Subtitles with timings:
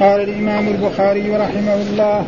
[0.00, 2.24] قال الإمام البخاري رحمه الله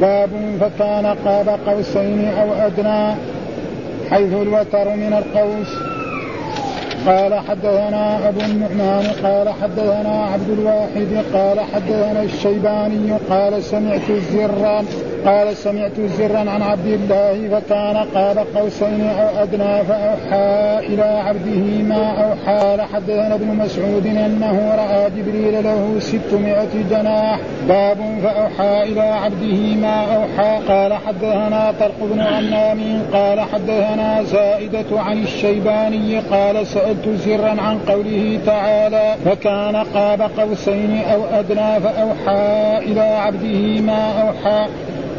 [0.00, 3.14] باب فكان قاب قوسين أو أدنى
[4.10, 5.98] حيث الوتر من القوس.
[7.06, 14.84] قال حدثنا أبو النعمان قال حدثنا عبد الواحد قال حدثنا الشيباني قال سمعت الزران
[15.26, 22.24] قال سمعت زرا عن عبد الله فكان قاب قوسين أو أدنى فأوحى إلى عبده ما
[22.24, 27.40] أوحى قال حدثنا ابن مسعود أنه رأى جبريل له ستمائة جناح.
[27.68, 30.66] باب فأوحى إلى عبده ما أوحى.
[30.68, 33.02] قال حدثنا طلق بن عمام.
[33.12, 36.18] قال حدثنا زائدة عن الشيباني.
[36.18, 44.22] قال سألت زرا عن قوله تعالى فكان قاب قوسين أو أدنى فأوحى إلى عبده ما
[44.22, 44.66] أوحى.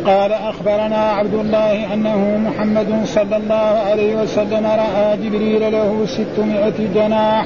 [0.10, 7.46] قال أخبرنا عبد الله أنه محمد صلى الله عليه وسلم رأى جبريل له ستمائة جناح.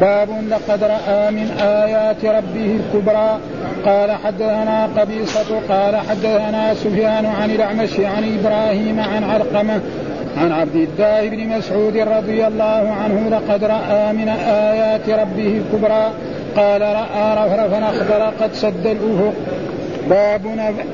[0.00, 3.38] باب لقد رأى من آيات ربه الكبرى.
[3.84, 9.80] قال حدثنا قبيصة قال حدثنا سفيان عن الأعمش عن إبراهيم عن علقمة
[10.36, 16.10] عن عبد الله بن مسعود رضي الله عنه لقد رأى من آيات ربه الكبرى.
[16.56, 19.32] قال رأى رفرفا أخضر قد سد الأفق.
[20.10, 20.42] باب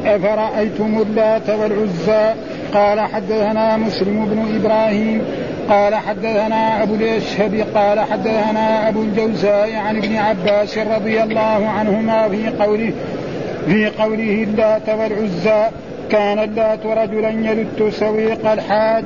[0.06, 2.34] أفرأيتم اللات والعزى؟
[2.74, 5.22] قال حدثنا مسلم بن إبراهيم.
[5.68, 7.66] قال حدثنا أبو الأشهب.
[7.74, 12.92] قال حدثنا أبو الجوزاء عن ابن عباس رضي الله عنهما في قوله
[13.66, 15.68] في قوله اللات والعزى.
[16.10, 19.04] كان اللات رجلا يلت سويق الحاج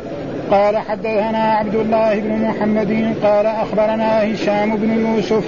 [0.51, 5.45] قال حدثنا عبد الله بن محمد قال أخبرنا هشام بن يوسف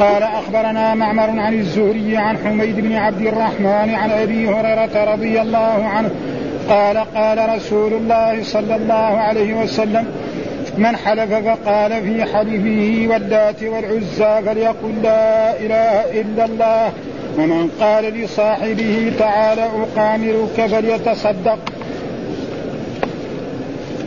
[0.00, 5.84] قال أخبرنا معمر عن الزهري عن حميد بن عبد الرحمن عن أبي هريرة رضي الله
[5.86, 6.10] عنه
[6.68, 10.06] قال قال رسول الله صلى الله عليه وسلم
[10.78, 16.92] من حلف فقال في حلفه واللات والعزى فليقل لا إله إلا الله
[17.38, 21.58] ومن قال لصاحبه تعالى أقامرك فليتصدق.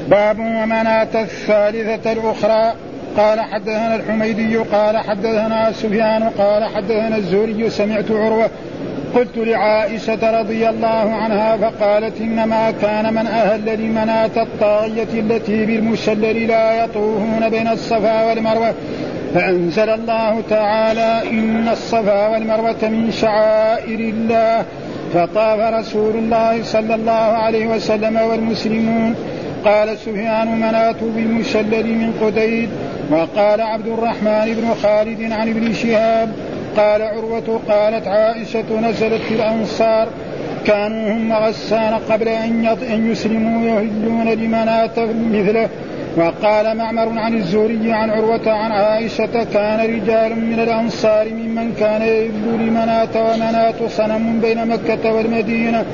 [0.08, 2.74] باب ومناة الثالثة الأخرى.
[3.18, 8.50] قال حدثنا الحميدي قال حدثنا سفيان قال حدثنا الزهري سمعت عروة
[9.16, 16.84] قلت لعائشة رضي الله عنها فقالت إنما كان من أهل لمناة الطاغية التي بالمشلل لا
[16.84, 18.74] يطوفون بين الصفا والمروة.
[19.34, 24.66] فأنزل الله تعالى إن الصفا والمروة من شعائر الله.
[25.14, 29.16] فطاف رسول الله صلى الله عليه وسلم والمسلمون.
[29.66, 32.70] قال سفيان منات بالمشلل من قتيل
[33.12, 36.34] وقال عبد الرحمن بن خالد عن ابن شهاب
[36.78, 40.08] قال عروة قالت عائشة نزلت في الأنصار
[40.66, 45.70] كانوا هم غسان قبل أن يسلموا يهلون لمناة مثله.
[46.18, 52.68] وقال معمر عن الزهري عن عروة عن عائشة كان رجال من الأنصار ممن كان يهل
[52.68, 55.86] لمناة ومناة صنم بين مكة والمدينة.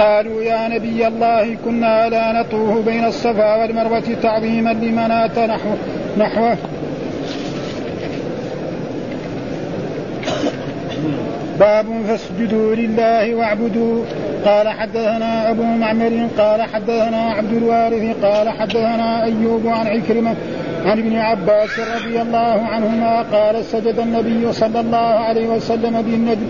[0.00, 5.70] قالوا يا نبي الله كنا لا نطوف بين الصفا والمروة تعظيما لمناة نحو
[6.18, 6.56] نحوه.
[11.60, 14.04] باب فاسجدوا لله واعبدوا.
[14.44, 20.34] قال حدثنا أبو معمر قال حدثنا عبد الوارث قال حدثنا أيوب عن عكرمة
[20.84, 26.46] عن ابن عباس رضي الله عنهما قال سجد النبي صلى الله عليه وسلم بالنجم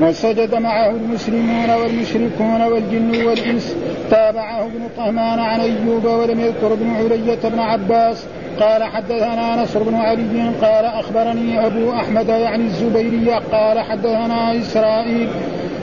[0.00, 3.76] وسجد معه المسلمون والمشركون والجن والإنس.
[4.10, 8.26] تابعه ابن طهمان عن أيوب ولم يذكر ابن علية بن عباس.
[8.60, 10.50] قال حدثنا نصر بن علي.
[10.62, 13.30] قال أخبرني أبو أحمد يعني الزبيري.
[13.52, 15.28] قال حدثنا إسرائيل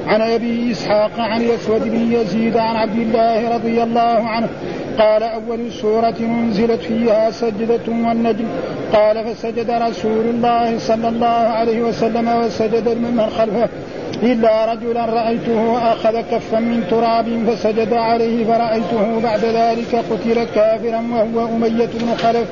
[0.08, 4.48] عن أبي إسحاق عن الأسود بن يزيد عن عبد الله رضي الله عنه.
[5.00, 8.46] قال أول سورة أنزلت فيها سجدة والنجم.
[8.94, 13.70] قال فسجد رسول الله صلى الله عليه وسلم وسجد من خلفه.
[14.24, 21.56] إلا رجلا رأيته أخذ كفا من تراب فسجد عليه فرأيته بعد ذلك قتل كافرا وهو
[21.56, 22.48] أمية بن خلف.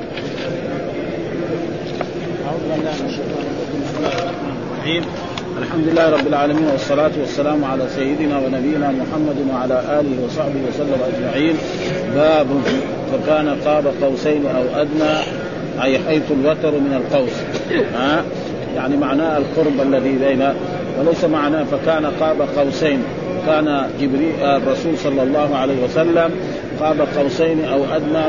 [5.58, 11.54] الحمد لله رب العالمين والصلاة والسلام على سيدنا ونبينا محمد وعلى آله وصحبه وسلم أجمعين.
[12.14, 12.46] باب
[13.12, 15.14] فكان قاب قوسين أو أدنى
[15.82, 17.36] أي حيث الوتر من القوس.
[17.94, 18.24] ها؟
[18.76, 20.42] يعني معناه القرب الذي بين
[20.98, 23.02] وليس معناه فكان قاب قوسين.
[23.46, 26.30] كان جبريل الرسول صلى الله عليه وسلم
[26.80, 28.24] قاب قوسين أو أدنى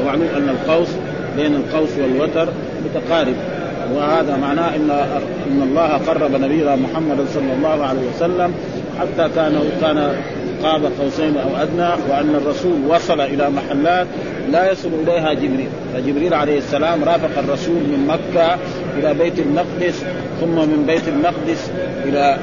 [0.00, 0.88] ومعلوم أن القوس
[1.36, 2.48] بين القوس والوتر
[2.84, 3.34] متقارب.
[3.94, 4.90] وهذا معناه إن
[5.50, 8.54] إن الله قرب نبينا محمد صلى الله عليه وسلم
[9.00, 10.12] حتى كان كان
[10.62, 14.06] قاب قوسين أو أدنى وأن الرسول وصل إلى محلات
[14.50, 15.68] لا يصل إليها جبريل.
[15.94, 18.58] فجبريل عليه السلام رافق الرسول من مكة
[18.98, 20.04] إلى بيت المقدس
[20.40, 21.70] ثم من بيت المقدس
[22.04, 22.38] إلى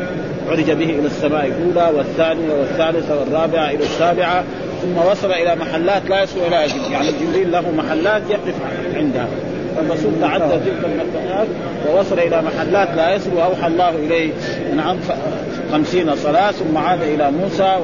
[0.50, 4.44] عرج به إلى السماء الأولى والثانية والثالثة والرابعة إلى السابعة
[4.82, 6.92] ثم وصل إلى محلات لا يصل إليها جبريل.
[6.92, 8.56] يعني جبريل له محلات يقف
[8.96, 9.28] عندها.
[9.76, 11.48] فالرسول تعدى تلك المكانات
[11.90, 14.32] ووصل إلى محلات لا يصل وأوحى الله إليه.
[14.76, 14.98] نعم
[15.72, 17.78] خمسين صلاة ثم عاد إلى موسى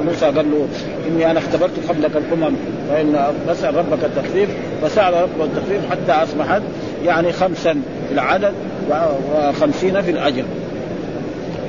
[0.00, 0.68] وموسى قال له
[1.08, 2.56] إني أنا اختبرت قبلك الأمم
[2.90, 4.48] فإن بسأل ربك التخفيف
[4.82, 6.62] فسأل ربك التخفيف حتى أصبحت
[7.04, 7.72] يعني خمسا
[8.08, 8.52] في العدد
[8.90, 10.44] وخمسين في الأجر.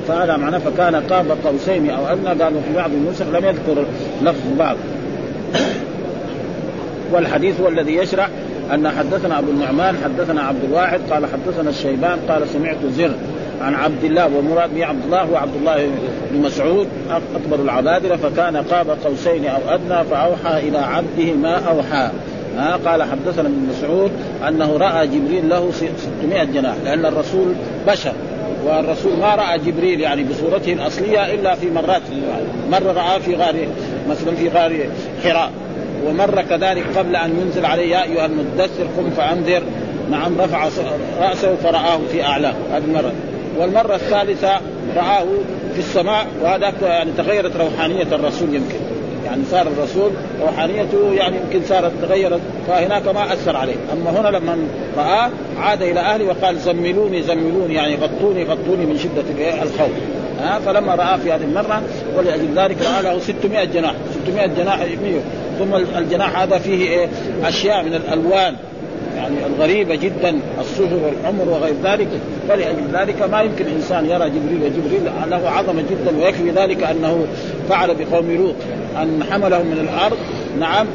[0.08, 3.84] فهذا معناه فكان قاب قوسين أو أدنى قالوا في بعض النسخ لم يذكر
[4.22, 4.76] لفظ بعض.
[7.12, 8.28] والحديث هو الذي يشرح
[8.74, 13.14] أن حدثنا أبو النعمان حدثنا عبد الواحد قال حدثنا الشيبان قال سمعت زر
[13.60, 15.90] عن عبد الله ومراد به عبد الله هو عبد الله
[16.30, 22.10] بن مسعود أكبر العبادلة فكان قاب قوسين أو أدنى فأوحى إلى عبده ما أوحى.
[22.56, 24.10] ها قال حدثنا ابن مسعود
[24.48, 25.70] أنه رأى جبريل له
[26.20, 27.54] 600 جناح لأن الرسول
[27.86, 28.12] بشر
[28.64, 32.02] والرسول ما رأى جبريل يعني بصورته الأصلية إلا في مرات
[32.70, 33.54] مرة راه في غار
[34.10, 34.86] مثلا في غار
[35.24, 35.50] حراء.
[36.06, 39.62] ومر كذلك قبل أن ينزل عليه يا أيها المدثر قم فأنذر.
[40.10, 40.68] نعم رفع
[41.20, 43.12] رأسه فرآه في اعلاه هذه المره
[43.58, 44.60] والمرة الثالثة
[44.96, 45.24] رآه
[45.72, 48.78] في السماء وهذا يعني تغيرت روحانية الرسول يمكن.
[49.24, 50.10] يعني صار الرسول
[50.42, 53.76] روحانيته يعني يمكن صارت تغيرت فهناك ما أثر عليه.
[53.92, 54.58] أما هنا لما
[54.96, 59.90] رآه عاد إلى أهله وقال زملوني زملوني يعني غطوني غطوني من شدة الخوف.
[60.40, 61.82] ها؟ فلما راى في هذه المرة
[62.16, 63.94] ولأجل ذلك راى له 600 جناح
[64.26, 65.20] 600 جناح 100
[65.58, 67.08] ثم الجناح هذا فيه إيه؟
[67.44, 68.56] أشياء من الألوان.
[69.16, 72.08] يعني الغريبة جدا الصهر والحمر وغير ذلك.
[72.48, 77.26] فلأجل ذلك ما يمكن إنسان يرى جبريل وجبريل له عظمة جدا ويكفي ذلك أنه
[77.68, 78.54] فعل بقوم لوط
[79.02, 80.16] أن حملهم من الأرض.
[80.60, 80.86] نعم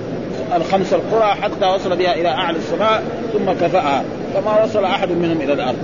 [0.56, 4.04] الخمس القرى حتى وصل بها إلى أعلى السماء ثم كفأها.
[4.34, 5.78] فما وصل أحد منهم إلى الأرض.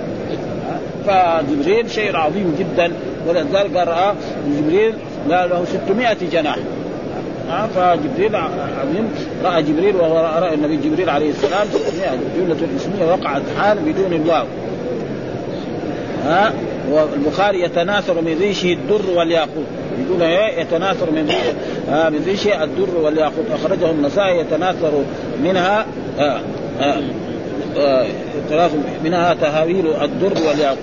[1.06, 2.92] فجبريل شيء عظيم جدا.
[3.28, 4.14] ولذلك رأى
[4.58, 4.94] جبريل
[5.28, 6.56] له 600 جناح.
[7.74, 9.10] فجبريل عظيم.
[9.44, 11.66] رأى جبريل وهو راى النبي جبريل عليه السلام
[12.36, 14.46] جملة الاسميه وقعت حال بدون الواو.
[16.24, 16.52] ها؟
[16.90, 19.66] والبخاري يتناثر من ريشه الدر والياقوت.
[20.06, 21.30] يقول إيه؟ يتناثر من
[21.90, 23.44] آه من ريشه الدر والياقوت.
[23.52, 24.92] أخرجه النسائي يتناثر
[25.42, 25.86] منها
[26.18, 26.40] آه
[26.80, 27.02] آه
[27.76, 28.06] آه
[29.04, 30.78] منها تهاويل الدر والياقوت.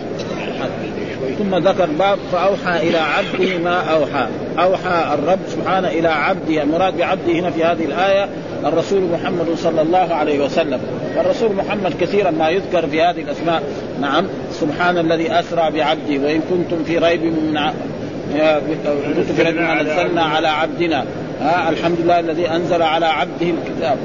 [1.40, 4.28] ثم ذكر باب فأوحى إلى عبده ما أوحى.
[4.60, 8.28] أوحى الرب سبحانه إلى عبده المراد بعبده هنا في هذه الآية
[8.66, 10.80] الرسول محمد صلى الله عليه وسلم.
[11.18, 13.64] والرسول محمد كثيرا ما يذكر في هذه الأسماء.
[14.02, 17.60] نعم سبحان الذي أسرى بعبده وإن كنتم في ريب من
[19.16, 21.06] كنتم في ريب ما نزلنا على عبدنا.
[21.42, 23.98] ها الحمد لله الذي أنزل على عبده الكتاب.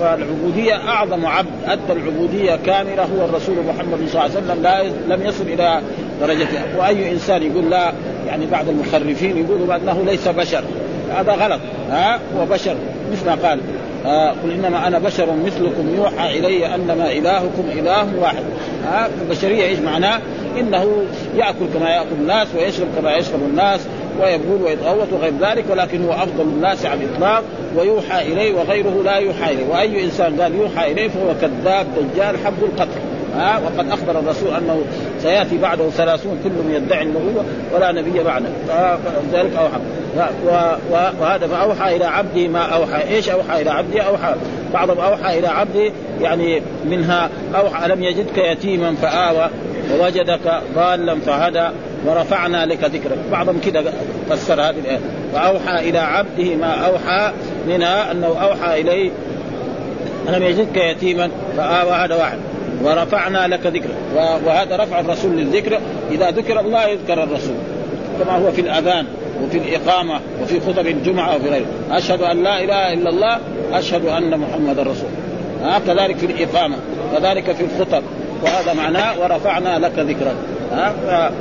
[0.00, 4.82] فالعبودية أعظم عبد أدى العبودية كاملة هو الرسول محمد صلى الله عليه وسلم لا
[5.14, 5.80] لم يصل إلى
[6.20, 7.92] درجته وأي إنسان يقول لا
[8.26, 10.64] يعني بعض المخرفين يقولوا بأنه ليس بشر.
[11.16, 11.60] هذا غلط
[11.90, 12.76] ها؟ هو بشر
[13.12, 13.60] مثل ما قال.
[14.06, 18.42] آه قل إنما أنا بشر مثلكم يوحى إلي أنما إلهكم إله واحد.
[18.86, 20.20] ها؟ البشرية إيش معناه؟
[20.60, 21.04] إنه
[21.36, 23.80] يأكل كما يأكل الناس ويشرب كما يشرب الناس.
[24.20, 27.42] ويبول ويتغوط وغير ذلك ولكن هو أفضل الناس على الإطلاق
[27.76, 29.66] ويوحى إليه وغيره لا يوحى إليه.
[29.68, 33.00] وأي إنسان قال يوحى إليه فهو كذاب دجال حب القتل.
[33.36, 34.82] ها؟ وقد أخبر الرسول أنه
[35.22, 37.44] سيأتي بعده ثلاثون كلهم يدعي النبوه
[37.74, 38.48] ولا نبي بعده.
[39.32, 39.78] فذلك أوحى.
[41.20, 43.14] وهذا فاوحى إلى عبده ما أوحى.
[43.14, 44.34] إيش أوحى إلى عبده؟ أوحى.
[44.74, 49.50] بعضهم أوحى إلى عبده يعني منها أوحى ألم يجدك يتيما فآوى.
[49.90, 51.68] ووجدك ضالا فهدى
[52.06, 53.18] ورفعنا لك ذكرك.
[53.32, 53.92] بعضهم كذا
[54.30, 54.98] فسر هذه الآية.
[55.32, 57.32] فاوحى إلى عبده ما أوحى
[57.68, 59.10] منها أنه أوحى إليه.
[60.28, 62.38] ألم يجدك يتيما؟ فآوى هذا واحد.
[62.84, 63.96] ورفعنا لك ذكرك.
[64.46, 65.78] وهذا رفع الرسول للذكر.
[66.10, 67.56] إذا ذكر الله يذكر الرسول.
[68.20, 69.06] كما هو في الأذان
[69.44, 71.66] وفي الإقامة وفي خطب الجمعة وفي غيره.
[71.90, 73.38] أشهد أن لا إله إلا الله
[73.72, 75.10] أشهد أن محمد رسول
[75.64, 76.76] ها كذلك في الإقامة
[77.16, 78.02] كذلك في الخطب.
[78.42, 80.36] وهذا معناه ورفعنا لك ذكرك.
[80.72, 81.32] ها؟ ف...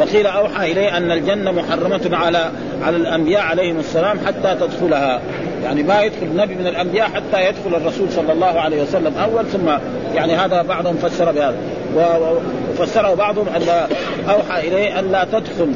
[0.00, 2.50] وقيل أوحى إليه أن الجنة محرمة على
[2.82, 5.20] على الأنبياء عليهم السلام حتى تدخلها.
[5.64, 9.68] يعني ما يدخل نبي من الأنبياء حتى يدخل الرسول صلى الله عليه وسلم أول ثم
[10.14, 11.56] يعني هذا بعضهم فسر بهذا.
[11.96, 13.88] وفسره بعضهم أن
[14.30, 15.72] أوحى إليه أن لا تدخل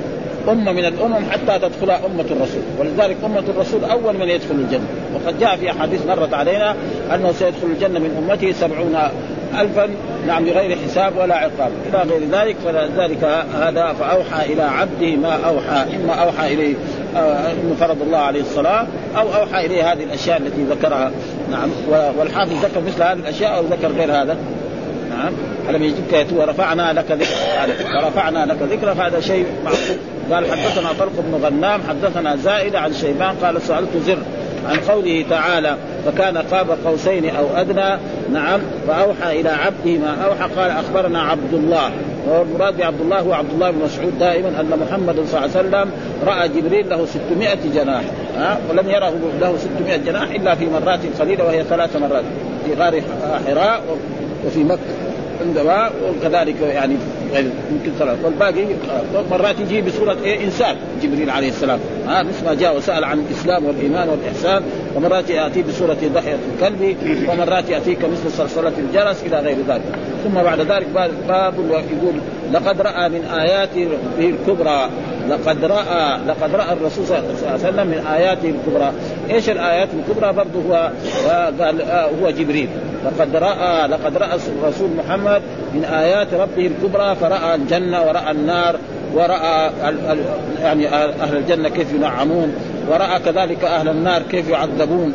[0.49, 2.63] أمة من الأمم حتى تدخلها أمة الرسول.
[2.79, 4.87] ولذلك أمة الرسول أول من يدخل الجنة.
[5.15, 6.77] وقد جاء في أحاديث مرت علينا
[7.15, 8.97] أنه سيدخل الجنة من أمته سبعون
[9.61, 9.89] ألفا
[10.27, 11.71] نعم بغير حساب ولا عقاب.
[11.89, 16.75] إلى غير ذلك فلذلك هذا فأوحى إلى عبده ما أوحى إما أوحى إليه
[17.17, 21.11] انه فرض الله عليه الصلاة أو أوحى إليه هذه الأشياء التي ذكرها.
[21.51, 21.69] نعم
[22.19, 24.37] والحافظ ذكر مثل هذه الأشياء أو ذكر غير هذا؟
[25.11, 25.33] نعم
[25.71, 27.37] ألم يجدك يتوى رفعنا لك ذكر
[27.97, 29.97] ورفعنا لك ذكر فهذا شيء معقول.
[30.31, 34.19] قال حدثنا طلق بن غنام حدثنا زائد عن شيبان قال سألت زر
[34.69, 35.77] عن قوله تعالى
[36.07, 37.99] فكان قاب قوسين أو أدنى
[38.33, 41.91] نعم فأوحى إلى عبده ما أوحى قال أخبرنا عبد الله.
[42.27, 45.91] والمراد بعبد الله هو عبد الله بن مسعود دائما أن محمد صلى الله عليه وسلم
[46.27, 48.03] رأى جبريل له 600 جناح
[48.37, 52.25] ها ولم يره له 600 جناح إلا في مرات قليلة وهي ثلاث مرات
[52.67, 53.03] في غار
[53.47, 53.81] حراء
[54.47, 54.79] وفي مكة
[55.41, 56.97] عندما وكذلك يعني
[57.39, 58.65] يمكن ثلاث والباقي
[59.31, 60.77] مرات يجي بصورة إيه؟ إنسان.
[61.03, 61.79] جبريل عليه السلام.
[62.07, 64.63] ها؟ مثل ما جاء وسأل عن الإسلام والإيمان والإحسان.
[64.97, 66.97] ومرات يأتي بصورة ضحية الكلب
[67.29, 69.83] ومرات ياتيك مثل صلصله الجرس إلى غير ذلك.
[70.25, 70.87] ثم بعد ذلك
[71.29, 72.15] باب يقول
[72.53, 74.89] لقد رأى من آياته الكبرى
[75.29, 78.93] لقد راى لقد رأى الرسول صلى الله عليه وسلم من آياته الكبرى.
[79.31, 80.91] إيش الآيات الكبرى؟ برضه هو
[81.31, 82.69] آه، قال آه، هو جبريل.
[83.05, 85.43] لقد راى لقد رأى الرسول محمد
[85.75, 88.77] من آيات ربه الكبرى فرأى الجنة ورأى النار
[89.15, 89.71] ورأى
[90.63, 92.55] يعني أهل الجنة كيف ينعمون
[92.91, 95.13] ورأى كذلك أهل النار كيف يعذبون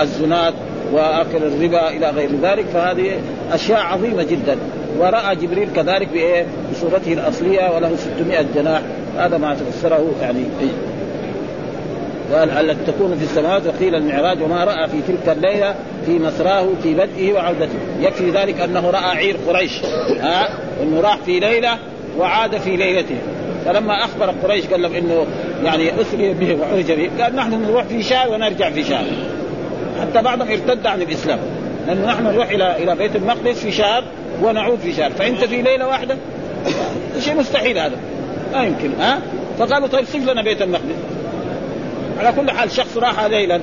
[0.00, 0.54] الزنات
[0.92, 2.64] وآكل الربا إلى غير ذلك.
[2.74, 3.20] فهذه
[3.52, 4.56] أشياء عظيمة جدا.
[4.98, 8.80] ورأى جبريل كذلك بإيه؟ بصورته الأصلية وله 600 جناح.
[9.18, 10.44] هذا ما تفسره يعني
[12.32, 15.74] التي تكون في السماوات؟ وقيل المعراج وما رأى في تلك الليلة
[16.06, 17.78] في مسراه في بدئه وعودته.
[18.00, 19.84] يكفي ذلك أنه رأى عير قريش
[20.20, 20.48] ها
[20.82, 21.78] إنه راح في ليلة
[22.18, 23.16] وعاد في ليلته.
[23.64, 25.26] فلما أخبر قريش قال لهم إنه
[25.64, 29.04] يعني أسري به وعرج به قال نحن نروح في شهر ونرجع في شهر
[30.00, 31.38] حتى بعضهم ارتد عن الإسلام.
[31.86, 34.04] لأنه نحن نروح إلى إلى بيت المقدس في شهر
[34.42, 35.10] ونعود في شهر.
[35.10, 36.16] فأنت في ليلة واحدة؟
[37.20, 37.96] شيء مستحيل هذا.
[38.52, 39.20] ما يمكن ها؟
[39.58, 40.94] فقالوا طيب صف لنا بيت المقدس.
[42.20, 43.60] على كل حال شخص راح ليلا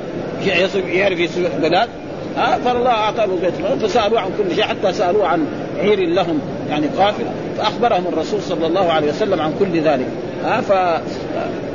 [0.75, 1.89] يعرف يسوق بلاد
[2.37, 5.45] ها فالله أعطاه بيت فسألوه عن كل شيء حتى سألوه عن
[5.79, 7.25] عير لهم يعني قافل
[7.57, 10.05] فأخبرهم الرسول صلى الله عليه وسلم عن كل ذلك.
[10.45, 10.71] ها ف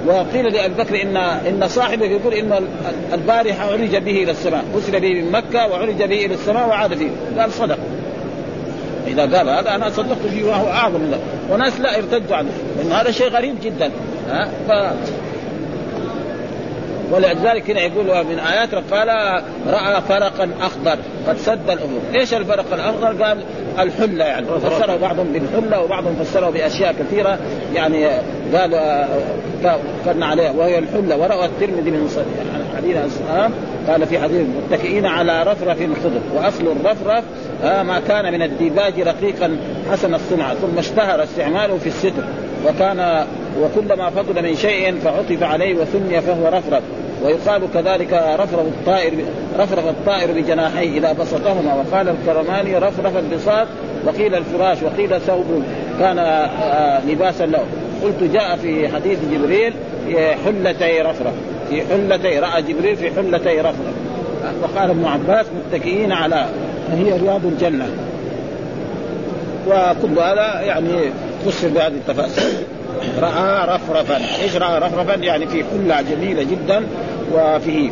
[0.07, 2.67] وقيل لأبي بكر ان إن صاحبه يقول إن
[3.13, 7.11] البارحة عرج به إلى السماء ارسل به من مكة وعرج به إلى السماء وعاد فيه.
[7.39, 7.79] قال صدق.
[9.07, 11.21] إذا قال هذا أنا صدقت فيه وهو أعظم من ذلك
[11.51, 13.91] وناس لا ارتدوا عنه لأن هذا شيء غريب جدا.
[14.31, 14.73] ها ف
[17.13, 19.09] ولذلك هنا يقول من آيات قال
[19.67, 23.43] رأى فرقا أخضر قد سد الأمور، إيش الفرق الأخضر؟ قال
[23.79, 24.47] الحلة يعني.
[24.47, 27.39] فسره بعضهم بالحلة وبعضهم فسره بأشياء كثيرة
[27.75, 28.07] يعني
[28.55, 28.71] قال
[30.05, 31.17] كان عليها وهي الحلة.
[31.17, 32.25] وروى الترمذي من
[32.77, 32.97] حديث
[33.89, 37.25] قال في حديث متكئين على رفرف خضر وأصل الرفرف
[37.63, 39.57] ما كان من الديباج رقيقا
[39.93, 42.25] حسن الصنعه ثم اشتهر استعماله في الستر.
[42.67, 43.27] وكان
[43.61, 46.83] وكلما فضل من شيء فعطف عليه وثني فهو رفرف.
[47.25, 49.13] ويقال كذلك رفرف الطائر
[49.59, 51.75] رفرف الطائر بجناحيه إذا بسطهما.
[51.75, 53.67] وقال الكرماني رفرف البساط
[54.07, 55.63] وقيل الفراش وقيل ثوب
[56.01, 57.65] كان آه، لباسا له.
[58.03, 59.73] قلت جاء في حديث جبريل
[60.07, 61.35] في حلتي رفرف.
[61.71, 63.95] في حلتي رأى جبريل في حلتي رفرف.
[64.63, 66.47] وقال ابن عباس متكئين على
[66.93, 67.87] هي رياض الجنة؟
[69.69, 71.13] وكل هذا يعني
[71.47, 72.53] فسر بهذه التفاسير
[73.21, 74.43] رأى رفرفا.
[74.43, 76.83] إيش رأى رفرفا؟ يعني في حلة جميلة جدا
[77.33, 77.91] وفيه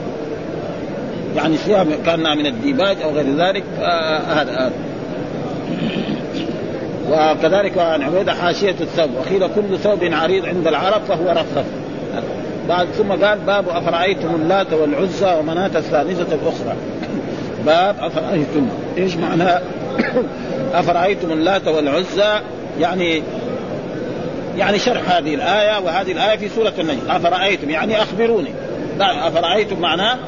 [1.37, 3.64] يعني ثياب كأنها من الديباج أو غير ذلك.
[3.83, 4.71] آه هذا آه.
[7.11, 9.11] وكذلك عن عبيدة حاشية الثوب.
[9.16, 11.64] وقيل كل ثوب عريض عند العرب فهو رفرف.
[12.69, 16.76] بعد ثم قال باب أفرأيتم اللات والعزى ومناة الثالثة الأخرى.
[17.66, 18.69] باب أفرأيتم.
[18.99, 19.61] إيش معنى
[20.80, 22.40] أفرأيتم اللات والعزى؟
[22.80, 23.23] يعني
[24.59, 27.11] يعني شرح هذه الآية وهذه الآية في سورة النجم.
[27.11, 28.50] أفرأيتم؟ يعني أخبروني.
[29.00, 30.19] أفرأيتم معناه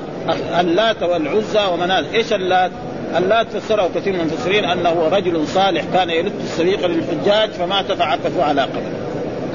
[0.60, 2.70] اللات والعزى ومنات إيش اللات؟
[3.16, 8.62] اللات فسره كثير من المفسرين أنه رجل صالح كان يلت السريق للحجاج فمات فعكفوا على
[8.62, 8.92] قبره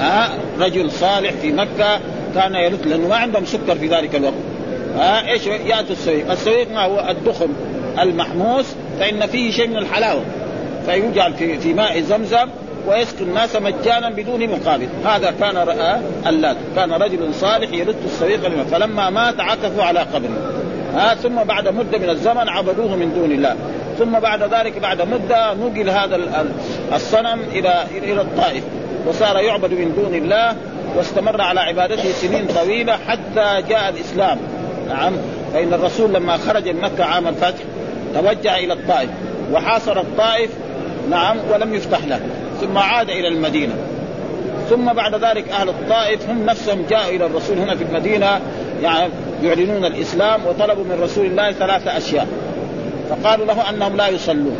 [0.00, 2.00] ها؟ رجل صالح في مكة
[2.34, 4.34] كان يلت لأنه ما عندهم سكر في ذلك الوقت.
[4.96, 7.48] ها؟ إيش؟ ياتوا السويق، السويق ما هو؟ الدخن
[8.00, 8.66] المحموس
[9.00, 10.22] فإن فيه شيء من الحلاوة.
[10.86, 12.48] فيجعل في في ماء زمزم
[12.86, 14.88] ويسقي الناس مجانا بدون مقابل.
[15.04, 15.56] هذا كان
[16.26, 16.56] اللات.
[16.76, 20.52] كان رجل صالح يرد السويق فلما مات عكفوا على قبره.
[20.94, 23.56] ها ثم بعد مدة من الزمن عبدوه من دون الله.
[23.98, 26.46] ثم بعد ذلك بعد مدة نقل هذا
[26.94, 28.64] الصنم إلى إلى الطائف.
[29.06, 30.56] وصار يعبد من دون الله
[30.96, 34.38] واستمر على عبادته سنين طويلة حتى جاء الإسلام.
[34.88, 35.12] نعم.
[35.54, 37.64] فإن الرسول لما خرج من مكة عام الفتح
[38.14, 39.10] توجه إلى الطائف.
[39.52, 40.50] وحاصر الطائف.
[41.10, 41.36] نعم.
[41.52, 42.20] ولم يفتح له.
[42.60, 43.74] ثم عاد إلى المدينة.
[44.70, 48.40] ثم بعد ذلك أهل الطائف هم نفسهم جاءوا إلى الرسول هنا في المدينة
[48.82, 49.08] يعني
[49.42, 52.26] يعلنون الإسلام وطلبوا من رسول الله ثلاث أشياء.
[53.10, 54.56] فقالوا له أنهم لا يصلون.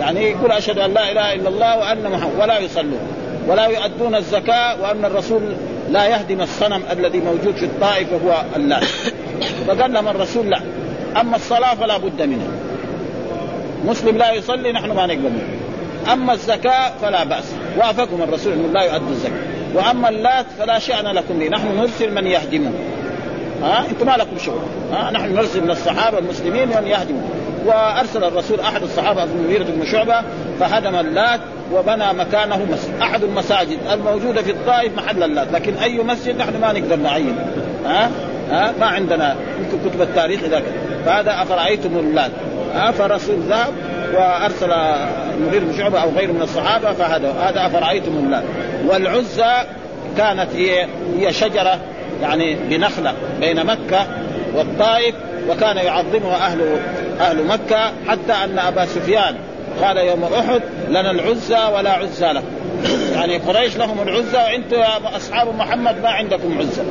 [0.00, 3.00] يعني يقول أشهد أن لا إله إلا الله وأن محمد ولا يصلون.
[3.48, 5.42] ولا يؤدون الزكاة وأن الرسول
[5.90, 8.84] لا يهدم الصنم الذي موجود في الطائف وهو اللات
[9.66, 10.60] فقال لهم الرسول لا.
[11.20, 12.48] أما الصلاة فلا بد منها.
[13.84, 15.61] مسلم لا يصلي نحن ما نقبل منه
[16.12, 17.54] أما الزكاة فلا بأس.
[17.76, 19.42] وأفقهم الرسول إنه لا يؤدي الزكاة.
[19.74, 22.74] وأما اللات فلا شأن لكم به نحن نرسل من يهدمون
[23.62, 24.62] ها؟ أنتم ما لكم شغل.
[24.92, 27.30] ها؟ نحن نرسل من الصحابة المسلمين من يهدمون
[27.66, 30.22] وأرسل الرسول أحد الصحابة ابن المغيره بن شعبة
[30.60, 31.40] فهدم اللات
[31.72, 35.52] وبنى مكانه مسجد أحد المساجد الموجودة في الطائف محل اللات.
[35.52, 37.36] لكن أي مسجد نحن ما نقدر نعين.
[37.86, 38.10] ها؟
[38.50, 39.36] ها؟ ما عندنا.
[39.58, 40.62] يمكن كتب التاريخ إذا
[41.06, 42.30] فهذا أفرأيتم اللات.
[42.74, 43.72] ها؟ فرسول ذهب
[44.14, 44.72] وأرسل
[45.34, 48.44] المغير بن شعبة أو غيره من الصحابة فهذا هذا أفرأيتم اللات
[48.88, 49.52] والعزى
[50.16, 50.86] كانت هي
[51.18, 51.78] هي شجرة
[52.22, 54.06] يعني بنخلة بين مكة
[54.54, 55.14] والطائف
[55.48, 56.60] وكان يعظمها أهل
[57.20, 59.34] أهل مكة حتى أن أبا سفيان
[59.82, 62.46] قال يوم أحد لنا العزى ولا عزى لكم
[63.14, 66.82] يعني قريش لهم العزى وأنتم يا أصحاب محمد ما عندكم عزى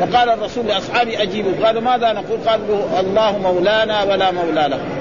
[0.00, 4.97] فقال الرسول لأصحابه أجيبوا قالوا ماذا نقول؟ قالوا الله مولانا ولا مولى لكم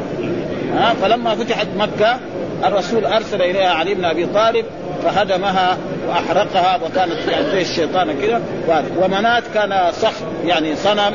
[0.73, 2.19] ها فلما فتحت مكة
[2.65, 4.65] الرسول أرسل إليها علي بن أبي طالب
[5.03, 8.41] فهدمها وأحرقها وكانت يعني الشيطان كذا
[8.97, 11.13] ومنات كان صخر يعني صنم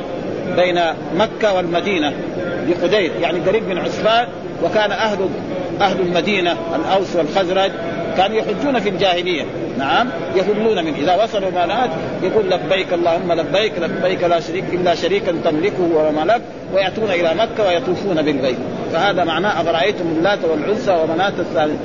[0.56, 0.80] بين
[1.16, 2.12] مكة والمدينة
[2.66, 4.26] بقدير يعني قريب من عثمان
[4.64, 5.28] وكان أهل
[5.80, 7.70] أهل المدينة الأوس والخزرج
[8.16, 9.44] كانوا يحجون في الجاهلية.
[9.78, 11.90] نعم يهلون من إذا وصلوا مالات
[12.22, 16.42] يقول لبيك اللهم لبيك لبيك لا شريك إلا شريكا تملكه وملك
[16.74, 18.58] ويأتون إلى مكة ويطوفون بالبيت.
[18.92, 21.80] فهذا معناه أفرأيتم اللات والعزى ومناه الثالث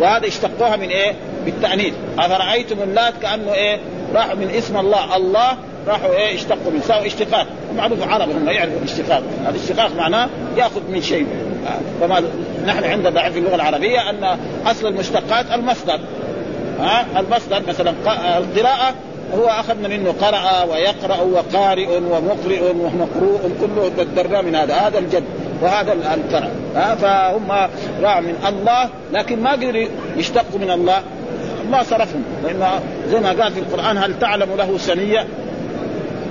[0.00, 1.12] وهذا اشتقوها من إيه؟
[1.44, 1.94] بالتأنيث.
[2.18, 3.78] أفرأيتم اللات كأنه إيه؟
[4.14, 5.16] راحوا من اسم الله.
[5.16, 5.56] الله
[5.86, 7.46] راحوا إيه؟ اشتقوا من ساووا اشتقاق.
[7.76, 11.26] معروف عرب هم يعرفوا الاشتقاق الاشتقاق معناه يأخذ من شيء.
[12.00, 12.22] فما
[12.66, 16.00] نحن عندنا ضعيف في اللغة العربية أن أصل المشتقات المصدر.
[16.80, 17.94] ها؟ المصدر مثلا
[18.38, 18.94] القراءة
[19.34, 20.14] هو أخذنا منه.
[20.20, 23.50] قرأ ويقرأ وقارئ ومقرئ ومقروء.
[23.60, 24.74] كله تدرنا من هذا.
[24.74, 25.24] هذا الجد.
[25.62, 27.68] وهذا القرأ ها فهم
[28.02, 31.02] راعوا من الله لكن ما قدروا يشتقوا من الله.
[31.66, 32.22] الله صرفهم.
[32.44, 35.26] لأن زي ما قال في القرآن هل تعلم له سنية؟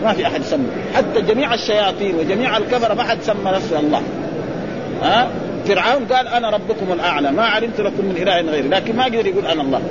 [0.03, 0.67] ما في أحد سمى.
[0.95, 4.01] حتى جميع الشياطين وجميع الكفره ما حد سمى نفسه الله.
[5.01, 5.27] ها؟
[5.67, 7.31] فرعون قال أنا ربكم الأعلى.
[7.31, 8.67] ما علمت لكم من إله غيري.
[8.67, 9.81] لكن ما قدر يقول أنا الله.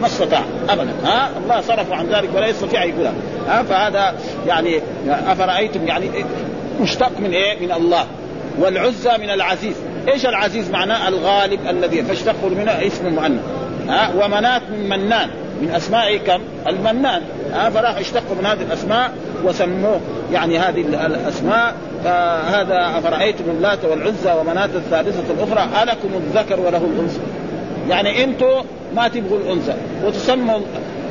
[0.00, 0.42] ما استطاع.
[0.68, 0.90] ابدا.
[1.04, 3.12] ها؟ الله صرف عن ذلك ولا يستطيع يقولها
[3.48, 4.14] ها؟ فهذا
[4.46, 6.10] يعني أفرأيتم يعني
[6.80, 8.06] مشتق من إيه؟ من الله.
[8.60, 9.74] والعزى من العزيز.
[10.08, 13.40] إيش العزيز معناه؟ الغالب الذي فاشتقوا منه اسم مؤنث
[13.88, 15.28] ها؟ ومنات من منان.
[15.62, 17.22] من اسمائه كم؟ المنان.
[17.52, 19.12] ها؟ فراح اشتقوا من هذه الأسماء
[19.44, 20.00] وسموه
[20.32, 21.74] يعني هذه الأسماء.
[22.04, 27.20] فهذا أفرأيتم اللات والعزى ومناة الثالثة الأخرى؟ ألكم الذكر وله الأنثى.
[27.88, 28.64] يعني أنتم
[28.96, 29.74] ما تبغوا الأنثى.
[30.04, 30.58] وتسموا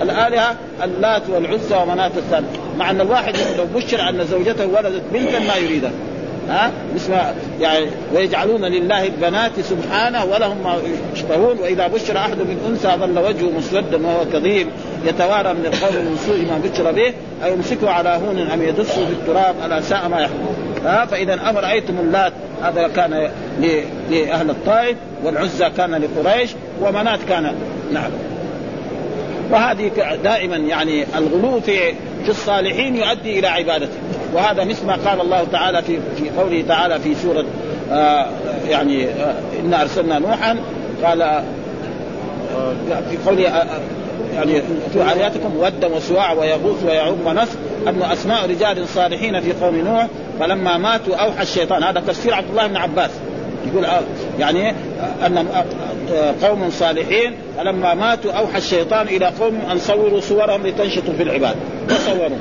[0.01, 2.60] الآلهة اللات والعزى ومناة الثالثة.
[2.77, 5.91] مع أن الواحد لو بشر أن زوجته ولدت بنتا ما يريدها
[6.49, 7.13] ها؟ مثل
[7.62, 10.77] يعني ويجعلون لله البنات سبحانه ولهم ما
[11.13, 14.67] يشتهون وإذا بشر أحد من أنثى ظل وجهه مسودا وهو كظيم
[15.05, 19.12] يتوارى من القوم من سوء ما بشر به أو يمسكه على هون أم يدسه في
[19.12, 20.55] التراب ألا ساء ما يحكم.
[20.86, 23.29] ها؟ فإذا أفرأيتم اللات؟ هذا كان
[24.12, 27.55] لأهل الطائف والعزى كان لقريش ومنات كان
[27.91, 28.12] نعم.
[29.51, 29.91] وهذه
[30.23, 33.97] دائما يعني الغلو في في الصالحين يؤدي إلى عبادته.
[34.36, 37.45] وهذا مثل ما قال الله تعالى في في قوله تعالى في سورة
[37.91, 38.28] آه
[38.69, 40.58] يعني آه إنا أرسلنا نوحا
[41.04, 41.43] قال آه
[43.10, 43.65] في قوله آه
[44.36, 44.62] يعني
[44.93, 50.08] في آياتكم ودا وسواع ويغوث ويعوق ونصر أن أسماء رجال صالحين في قوم نوح
[50.39, 51.84] فلما ماتوا أوحى الشيطان.
[51.84, 53.10] هذا تفسير عبد الله بن عباس.
[53.67, 53.88] يقول
[54.39, 54.74] يعني
[55.26, 55.48] أن
[56.43, 61.56] قوم صالحين فلما ماتوا أوحى الشيطان إلى قوم أن صوروا صورهم لتنشطوا في العباد.
[61.89, 62.38] فصوروا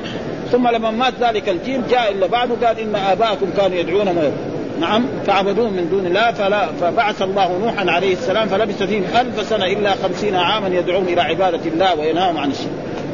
[0.51, 4.31] ثم لما مات ذلك الجيل جاء إلا بعده قال إن آباءكم كانوا يدعون
[4.79, 9.65] نعم فعبدوهم من دون الله فلا فبعث الله نوحا عليه السلام فلبث فيهم ألف سنة
[9.65, 12.69] إلا خمسين عاما يدعون إلى عبادة الله وينهاهم عن الشرك.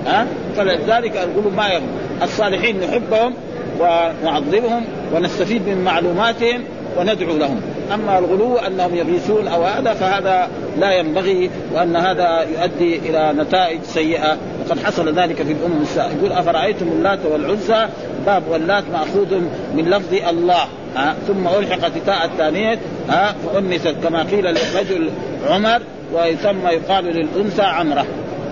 [0.05, 1.85] ها؟ فلذلك القلوب ما يغلو
[2.23, 3.33] الصالحين نحبهم
[3.79, 6.63] ونعظمهم ونستفيد من معلوماتهم
[6.97, 7.61] وندعو لهم.
[7.93, 10.49] أما الغلو انهم يغيثون أو هذا فهذا
[10.79, 14.37] لا ينبغي وأن هذا يؤدي إلى نتائج سيئة.
[14.65, 16.15] وقد حصل ذلك في الأمم السابقة.
[16.17, 17.87] يقول أفرأيتم اللات والعزى؟
[18.25, 19.35] باب واللات مأخوذ
[19.75, 20.63] من لفظ الله.
[20.95, 25.09] ها؟ ثم الحقت تاء الثانية ها؟ فانست كما قيل للرجل
[25.49, 25.81] عمر
[26.13, 28.05] وثم يقال للانثى عمرة.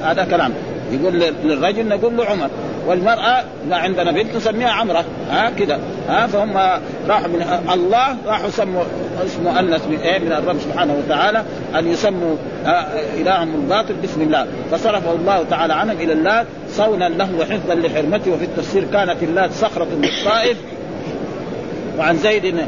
[0.03, 0.53] هذا كلام.
[0.91, 2.49] يقول للرجل نقول له عمر.
[2.89, 6.57] والمرأة ما عندنا بنت نسميها عمرة ها كذا ها فهم
[7.07, 8.83] راحوا من الله راحوا سموا
[9.25, 11.43] اسم مؤنث من إيه من الرب سبحانه وتعالى
[11.75, 12.35] أن يسموا
[13.17, 14.47] إلههم الباطل باسم الله.
[14.71, 19.87] فصرفه الله تعالى عنهم إلى اللات صونا له وحفظا لحرمته وفي التفسير كانت اللات صخرة
[20.01, 20.57] بالطائف
[21.99, 22.65] وعن زيد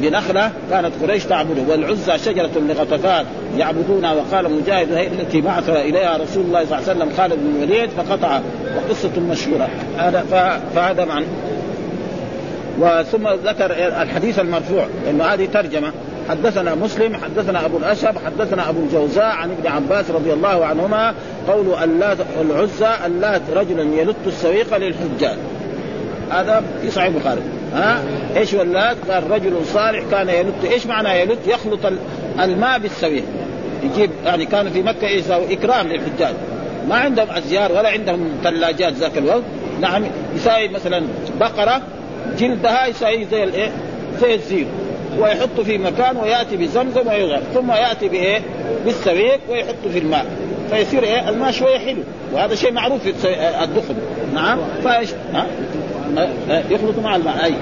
[0.00, 3.24] بنخلة كانت قريش تعبده والعزى شجرة لغطفان
[3.58, 7.62] يعبدونها وقال مجاهد هي التي بعث إليها رسول الله صلى الله عليه وسلم خالد بن
[7.62, 8.40] الوليد فقطع
[8.76, 9.68] وقصة مشهورة.
[9.98, 10.24] هذا
[10.74, 11.26] فهذا معنى
[12.78, 15.92] وثم ذكر الحديث المرفوع لأنه هذه ترجمة.
[16.28, 21.14] حدثنا مسلم حدثنا أبو الاشهب حدثنا أبو الجوزاء عن ابن عباس رضي الله عنهما
[21.48, 25.38] قول اللات العزى اللات رجلا يلت السويق للحجاج.
[26.30, 27.40] هذا في صحيح البخاري.
[27.74, 28.02] ها؟
[28.36, 31.80] إيش ولات؟ قال رجل صالح كان يلت إيش معنى يلت؟ يخلط
[32.40, 33.24] الماء بالسويق
[33.82, 36.34] يجيب يعني كان في مكة إيش إكرام للحجاج.
[36.88, 39.42] ما عندهم أزيار ولا عندهم ثلاجات ذاك الوقت.
[39.80, 40.04] نعم
[40.34, 41.02] يساوي مثلا
[41.40, 41.82] بقرة
[42.38, 43.70] جلدها يساوي زي الايه؟
[44.20, 44.66] زي الزير
[45.18, 48.40] ويحط في مكان ويأتي بزمزم ويغير ثم يأتي بإيه؟
[48.84, 50.26] بالسويق ويحط في الماء.
[50.70, 52.02] فيصير إيه؟ الماء شوية حلو.
[52.32, 53.28] وهذا شيء معروف في
[53.64, 53.94] الدخن.
[54.34, 55.10] نعم؟ فايش؟
[56.70, 57.44] يخلط مع الماء.
[57.44, 57.54] أي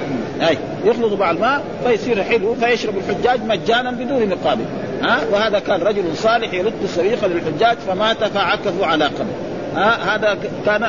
[0.49, 4.65] أي يخلط مع الماء فيصير حلو فيشرب الحجاج مجانا بدون مقابل
[5.03, 9.27] ها وهذا كان رجل صالح يرد السويق للحجاج فمات فعكفوا على قبر.
[9.75, 10.83] ها هذا كان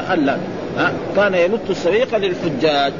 [0.77, 2.93] ها كان يلت السويق للحجاج.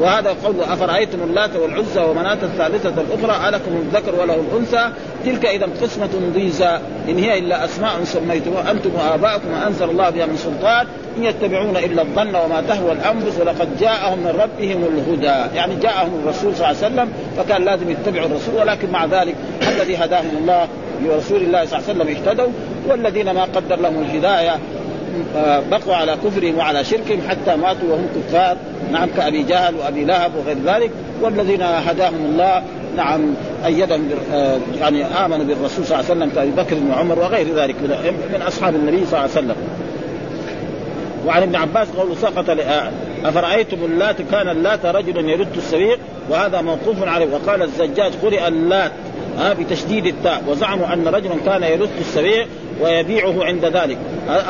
[0.00, 4.90] وهذا قول أفرأيتم اللات والعزى ومناة الثالثة الأخرى ألكم الذكر وله الأنثى؟
[5.24, 6.78] تلك اذا قسمة ضيزى.
[7.08, 10.86] إن هي إلا أسماء سميتموها أنتم وآباؤكم انزل الله بها من سلطان.
[11.18, 15.56] إن يتبعون إلا الظن وما تهوى الأنفس ولقد جاءهم من ربهم الهدى.
[15.56, 19.96] يعني جاءهم الرسول صلى الله عليه وسلم فكان لازم يتبعوا الرسول ولكن مع ذلك الذي
[19.96, 20.68] هداهم الله
[21.04, 22.52] برسول الله صلى الله عليه وسلم اهتدوا
[22.88, 24.58] والذين ما قدر لهم الهداية
[25.70, 28.56] بقوا على كفرهم وعلى شركهم حتى ماتوا وهم كفار.
[28.92, 30.90] نعم كأبي جهل وأبي لهب وغير ذلك.
[31.22, 32.62] والذين هداهم الله
[32.96, 34.10] نعم أيدهم
[34.80, 37.74] يعني آمنوا بالرسول صلى الله عليه وسلم كأبي بكر وعمر وغير ذلك
[38.32, 39.56] من أصحاب النبي صلى الله عليه وسلم.
[41.26, 42.56] وعن ابن عباس قول سقط
[43.24, 45.98] أفرأيتم اللات؟ كان اللات رجلا يرد السويق
[46.30, 47.26] وهذا موقوف عليه.
[47.34, 48.92] وقال الزجاج قرئ اللات
[49.38, 50.42] ها بتشديد التاء.
[50.48, 52.46] وزعموا أن رجلا كان يلت السبيع
[52.80, 53.98] ويبيعه عند ذلك.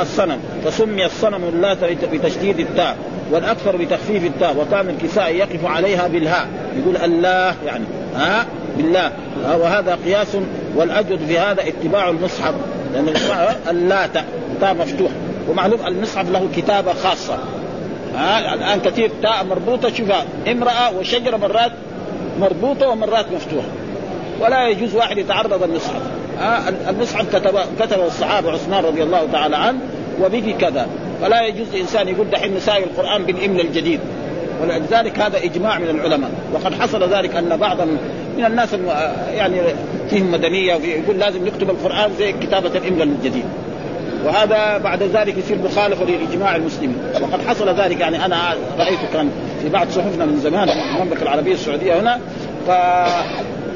[0.00, 0.38] الصنم.
[0.64, 1.78] فسمي الصنم اللات
[2.12, 2.96] بتشديد التاء
[3.30, 6.48] والأكثر بتخفيف التاء وكان الكساء يقف عليها بالهاء.
[6.78, 7.84] يقول الله يعني.
[8.16, 9.12] ها؟ بالله.
[9.44, 10.36] وهذا قياس
[10.74, 12.54] والأجود في هذا اتباع المصحف.
[12.94, 13.14] لأن
[13.70, 14.10] اللات
[14.60, 15.10] تاء مفتوح.
[15.48, 17.38] ومعلوم المصحف له كتابة خاصة.
[18.16, 19.94] ها؟ الآن كثير تاء مربوطة.
[19.94, 21.72] شوفها امرأة وشجرة مرات
[22.40, 23.68] مربوطة ومرات مفتوحة.
[24.40, 26.15] ولا يجوز واحد يتعرض المصحف آه
[26.88, 29.78] المصحف كتب كتبه الصحابة عثمان رضي الله تعالى عنه
[30.22, 30.86] وبه كذا.
[31.22, 34.00] فلا يجوز انسان يقول دحين نساوي القرآن بالامن الجديد.
[34.62, 36.30] ولذلك هذا إجماع من العلماء.
[36.52, 37.80] وقد حصل ذلك أن بعض
[38.36, 38.68] من الناس
[39.34, 39.60] يعني
[40.10, 43.44] فيهم مدنية يقول لازم نكتب القرآن زي كتابة الامن الجديد.
[44.24, 46.96] وهذا بعد ذلك يصير مخالفه لإجماع المسلمين.
[47.22, 49.30] وقد حصل ذلك يعني أنا رأيت كان
[49.62, 52.20] في بعض صحفنا من زمان في المملكة العربية السعودية هنا
[52.66, 52.70] ف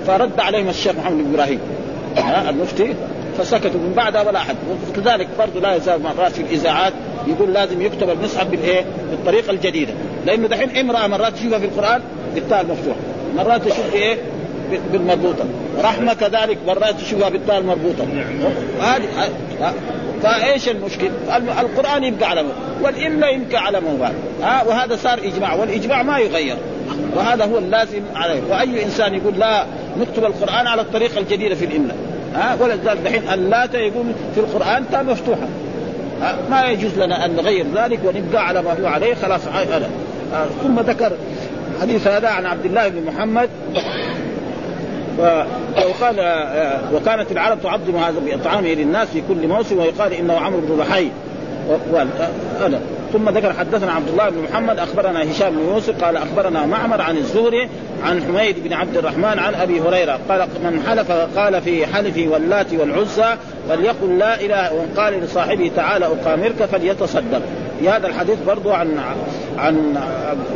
[0.07, 1.61] فرد عليهم الشيخ محمد بن إبراهيم.
[2.49, 2.95] المفتي
[3.39, 4.57] فسكتوا من بعدها ولا أحد.
[4.89, 6.93] وكذلك برضه لا يزال مرات في الإذاعات
[7.27, 9.93] يقول لازم يكتب المصحف بالإيه؟ بالطريقة الجديدة.
[10.27, 12.03] لأنه دحين امرأة مرات تشوفها في القرآن
[12.35, 12.99] بالتاء المفتوحه
[13.37, 14.19] مرات تشوف إيه؟
[14.93, 15.45] بالمربوطه
[15.83, 18.05] رحمه كذلك مرات تشوفها بالتاء المربوطه
[18.81, 19.33] هذه
[20.23, 21.11] فإيش المشكل؟
[21.61, 22.45] القرآن يبقى على
[22.83, 24.11] والاملا يبقى على موضوع.
[24.43, 26.57] ها وهذا صار إجماع والإجماع ما يغير.
[27.17, 28.41] وهذا هو اللازم عليه.
[28.51, 29.65] وأي إنسان يقول لا
[29.99, 31.97] نكتب القرآن على الطريقة الجديدة في الإملاء.
[32.35, 35.49] ها؟ ولذلك دحين اللات يقول في القرآن تاء مفتوحة.
[36.23, 39.91] ها؟ ما يجوز لنا أن نغير ذلك ونبقى على ما هو عليه خلاص هذا
[40.63, 41.13] ثم ذكر
[41.81, 43.49] حديث هذا عن عبد الله بن محمد.
[45.77, 46.17] وقال
[46.95, 51.09] وكانت العرب تعظم هذا بإطعامه للناس في كل موسم ويقال إنه عمرو بن رحي
[53.13, 57.17] ثم ذكر حدثنا عبد الله بن محمد أخبرنا هشام بن يوسف قال أخبرنا معمر عن
[57.17, 57.69] الزهري
[58.05, 62.67] عن حميد بن عبد الرحمن عن أبي هريرة قال من حلف قال في حلفه واللات
[62.73, 63.37] والعزى
[63.69, 67.43] فليقل لا إله وإن قال لصاحبه تعالى أقامرك فليتصدق.
[67.89, 68.99] هذا الحديث برضو عن
[69.59, 69.99] عن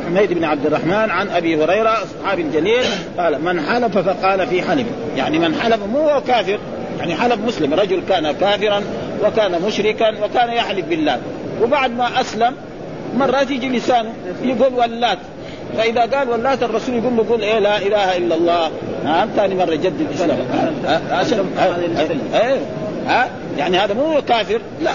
[0.07, 2.85] حميد بن عبد الرحمن عن أبي هريرة أصحاب الجليل
[3.19, 4.87] قال من حلف فقال في حلف.
[5.17, 6.59] يعني من حلف مو هو كافر
[6.99, 8.83] يعني حلف مسلم رجل كان كافرا
[9.25, 11.19] وكان مشركا وكان يحلف بالله.
[11.63, 12.55] وبعد ما أسلم
[13.17, 14.13] مرات يجي لسانه
[14.43, 15.19] يقول ولات.
[15.77, 18.71] فإذا قال ولات الرسول يقول له قل إيه لا إله إلا الله.
[19.05, 20.39] نعم ثاني مرة يجدد الإسلام.
[21.11, 21.51] عشان
[22.35, 22.59] إيه
[23.07, 24.61] ها؟ يعني هذا مو كافر.
[24.83, 24.93] لا.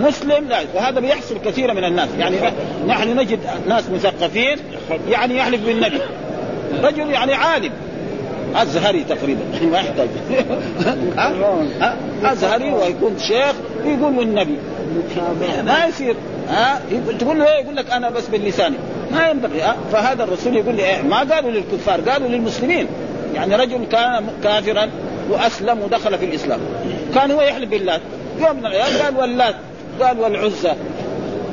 [0.00, 0.58] مسلم لا.
[0.74, 2.08] وهذا بيحصل كثير من الناس.
[2.18, 2.36] يعني
[2.86, 4.58] نحن نجد ناس مثقفين
[5.08, 6.00] يعني يحلف بالنبي.
[6.82, 7.72] رجل يعني عالم.
[8.56, 9.40] أزهري تقريبا.
[9.72, 10.08] ما يحتاج.
[12.24, 14.56] أزهري ويكون شيخ يقول والنبي
[15.64, 16.16] ما يصير.
[16.48, 16.80] ها؟
[17.18, 18.76] تقول له إيه؟ يقول لك أنا بس باللساني
[19.12, 19.62] ما ينبغي.
[19.92, 22.86] فهذا الرسول يقول لي إيه؟ ما قالوا للكفار قالوا للمسلمين.
[23.34, 24.90] يعني رجل كان كافرا
[25.30, 26.60] وأسلم ودخل في الإسلام.
[27.14, 28.00] كان هو يحلف بالله.
[28.38, 29.54] يوم من الأيام قال واللات
[30.00, 30.72] قال والعزى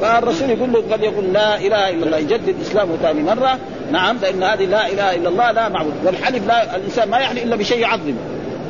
[0.02, 3.58] فالرسول يقول له قال يقول لا إله إلا الله يجدد إسلامه ثاني مرة.
[3.92, 5.94] نعم فإن هذه لا إله إلا الله لا معبود.
[6.06, 8.18] والحلف لا الإنسان ما يحلف إلا بشيء يعظمه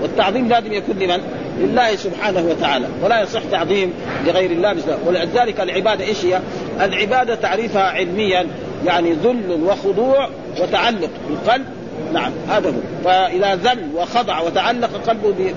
[0.01, 1.21] والتعظيم لازم يكون لمن؟
[1.59, 2.85] لله سبحانه وتعالى.
[3.03, 3.93] ولا يصح تعظيم
[4.25, 6.39] لغير الله مثله ولذلك العبادة إيش هي؟
[6.81, 8.47] العبادة تعريفها علميا
[8.85, 10.29] يعني ذل وخضوع
[10.61, 11.65] وتعلق القلب
[12.13, 13.03] نعم هذا هو.
[13.03, 15.53] فإذا ذل وخضع وتعلق قلبه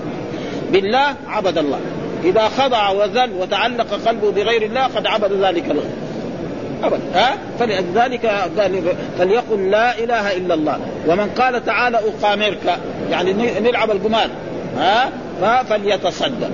[0.71, 1.79] بالله عبد الله.
[2.23, 5.83] إذا خضع وذل وتعلق قلبه بغير الله قد عبد ذلك الله
[6.83, 7.01] ابدا.
[7.15, 8.31] ها؟ فلذلك
[9.17, 10.79] فليقل لا إله إلا الله.
[11.07, 12.79] ومن قال تعالى اقامرك
[13.11, 14.27] يعني نلعب القمار
[14.77, 16.49] ها؟ فليتصدق.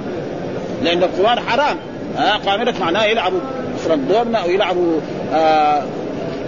[0.83, 1.77] لأن القمار حرام
[2.17, 3.39] ها؟ قامرك معناه يلعبوا
[3.77, 4.99] فرد دومنا أو يلعبوا
[5.33, 5.83] آه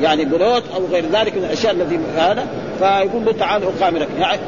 [0.02, 2.46] يعني بلوت أو غير ذلك من الأشياء التي هذا.
[2.80, 4.40] فيقول له تعال اقامرك يعني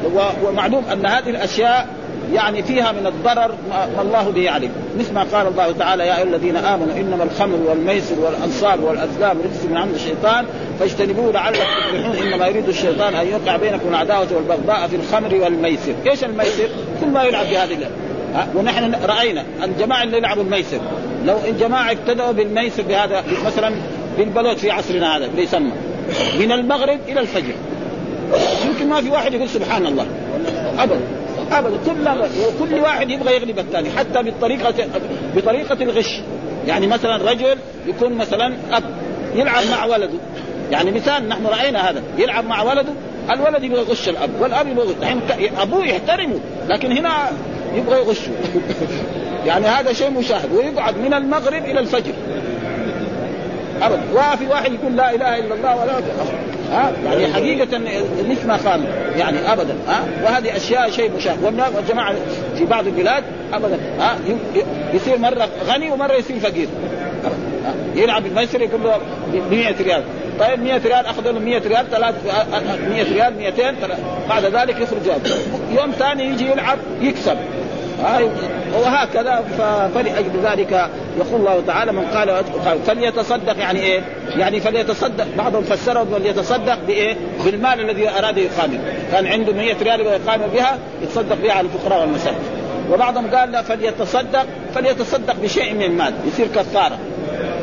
[0.44, 1.86] ومعلوم أن هذه الأشياء
[2.32, 4.70] يعني فيها من الضرر ما الله به يعلم.
[4.98, 9.64] مثل ما قال الله تعالى يا أيها الذين آمنوا إنما الخمر والميسر والانصار والأزلام رجس
[9.70, 10.46] من عمل الشيطان
[10.80, 12.16] فاجتنبوه لعلكم تفلحون.
[12.16, 16.68] إنما يريد الشيطان أن يوقع بينكم العداوة والبغضاء في الخمر والميسر، إيش الميسر؟
[17.00, 17.90] كل ما يلعب بهذه.
[18.54, 20.78] ونحن رأينا الجماعة اللي يلعبوا الميسر.
[21.26, 23.74] لو الجماعه ابتدأوا بالميسر بهذا مثلا
[24.18, 25.72] بالبلوت في عصرنا هذا اللي يسمى
[26.40, 27.54] من المغرب إلى الفجر.
[28.66, 30.06] يمكن ما في واحد يقول سبحان الله.
[30.78, 31.00] ابدا.
[31.58, 31.76] ابدا.
[31.86, 32.08] كل
[32.46, 34.74] وكل واحد يبغى يغلب الثاني حتى بالطريقة
[35.36, 36.20] بطريقة الغش.
[36.66, 38.82] يعني مثلا رجل يكون مثلا أب
[39.34, 40.18] يلعب مع ولده.
[40.70, 42.92] يعني مثال نحن رأينا هذا يلعب مع ولده
[43.30, 45.20] الولد يبغى يغش الأب والأب يبغى يغش.
[45.58, 47.10] أبوه يحترمه لكن هنا
[47.74, 48.32] يبغى يغشه.
[49.46, 52.12] يعني هذا شيء مشاهد ويقعد من المغرب إلى الفجر.
[53.82, 54.02] ابدا.
[54.14, 55.98] وفي واحد يقول لا إله إلا الله ولا
[56.72, 57.78] ها؟ يعني حقيقة
[58.28, 58.84] مثل ما قال
[59.16, 61.44] يعني ابدا ها؟ وهذه أشياء شيء مشاهد
[61.76, 62.14] والجماعة
[62.58, 64.16] في بعض البلاد ابدا ها؟
[64.94, 66.68] يصير مرة غني ومرة يصير فقير.
[67.94, 68.96] يلعب الميسر يقول له
[69.32, 70.02] ب 100 ريال.
[70.40, 72.14] طيب 100 ريال أخذ له 100 ريال ثلاث
[72.90, 73.74] 100 ريال 200
[74.28, 75.22] بعد ذلك يخرج
[75.70, 77.36] يوم ثاني يجي يلعب يكسب.
[78.74, 79.44] وهكذا
[79.94, 82.44] فلأجل ذلك يقول الله تعالى من قال
[82.86, 84.00] فليتصدق يعني إيه؟
[84.36, 88.78] يعني فليتصدق بعضهم فسره فليتصدق بإيه؟ بالمال الذي أراد يقامر
[89.12, 92.38] كان عنده 100 ريال يقامر بها يتصدق بها على الفقراء والمساكين.
[92.90, 96.98] وبعضهم قال لا فليتصدق فليتصدق بشيء من المال يصير كفارة.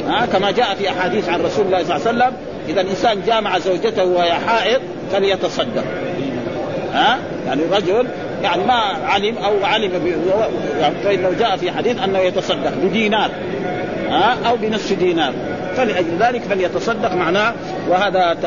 [0.08, 2.34] ها؟ كما جاء في أحاديث عن رسول الله صلى الله عليه وسلم
[2.70, 5.84] إذا الإنسان جامع زوجته وهي حائض فليتصدق.
[6.94, 8.08] ها؟ يعني رجل
[8.44, 8.74] يعني ما
[9.06, 9.92] علم أو علم
[10.80, 13.32] يعني فانه جاء في حديث أنه يتصدق بدينار
[14.10, 15.34] ها؟ أو بنصف دينار.
[15.76, 17.54] فلأجل ذلك فليتصدق معناه
[17.90, 18.38] وهذا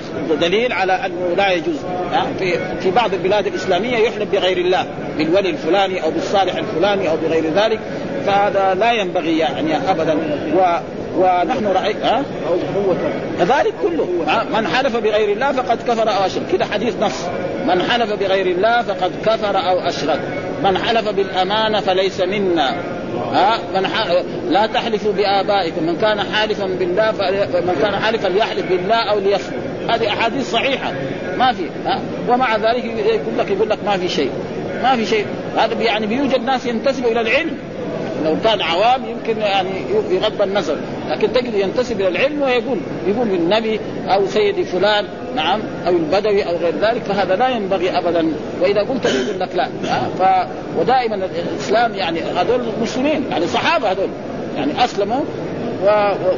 [0.40, 1.76] دليل على أنه لا يجوز
[2.38, 4.86] في في بعض البلاد الإسلامية يحلف بغير الله
[5.18, 7.80] بالولي الفلاني أو بالصالح الفلاني أو بغير ذلك
[8.26, 10.14] فهذا لا ينبغي يعني ابدا.
[10.56, 10.78] و
[11.16, 12.22] ونحن راينا ها؟
[13.38, 13.74] كذلك.
[13.82, 14.08] كله
[14.54, 17.26] من حلف بغير الله فقد كفر أو اشرك كده حديث نص.
[17.66, 20.20] من حلف بغير الله فقد كفر أو أشرك.
[20.64, 22.74] من حلف بالأمانة فليس منا.
[23.32, 23.88] ها؟ من.
[24.48, 25.86] لا تحلفوا بآبائكم.
[25.86, 29.54] من كان حالفا بالله فمن كان حالفا ليحلف بالله أو ليصمت.
[29.88, 30.92] هذه أحاديث صحيحة.
[31.38, 34.30] ما في ها؟ ومع ذلك يقول لك يقول لك ما في شيء.
[34.82, 35.26] ما في شيء.
[35.56, 37.58] هذا يعني بيوجد ناس ينتسبوا إلى العلم.
[38.24, 39.70] لو كان عوام يمكن يعني
[40.10, 40.76] يغض النظر.
[41.10, 46.56] لكن تجد ينتسب إلى العلم ويقول يقول النبي أو سيدي فلان نعم أو البدوي أو
[46.56, 48.32] غير ذلك فهذا لا ينبغي ابدا.
[48.60, 49.68] وإذا قلت يقول لك لا
[50.18, 54.08] ف ودائما الإسلام يعني هذول مسلمين يعني صحابة هذول
[54.56, 55.24] يعني أسلموا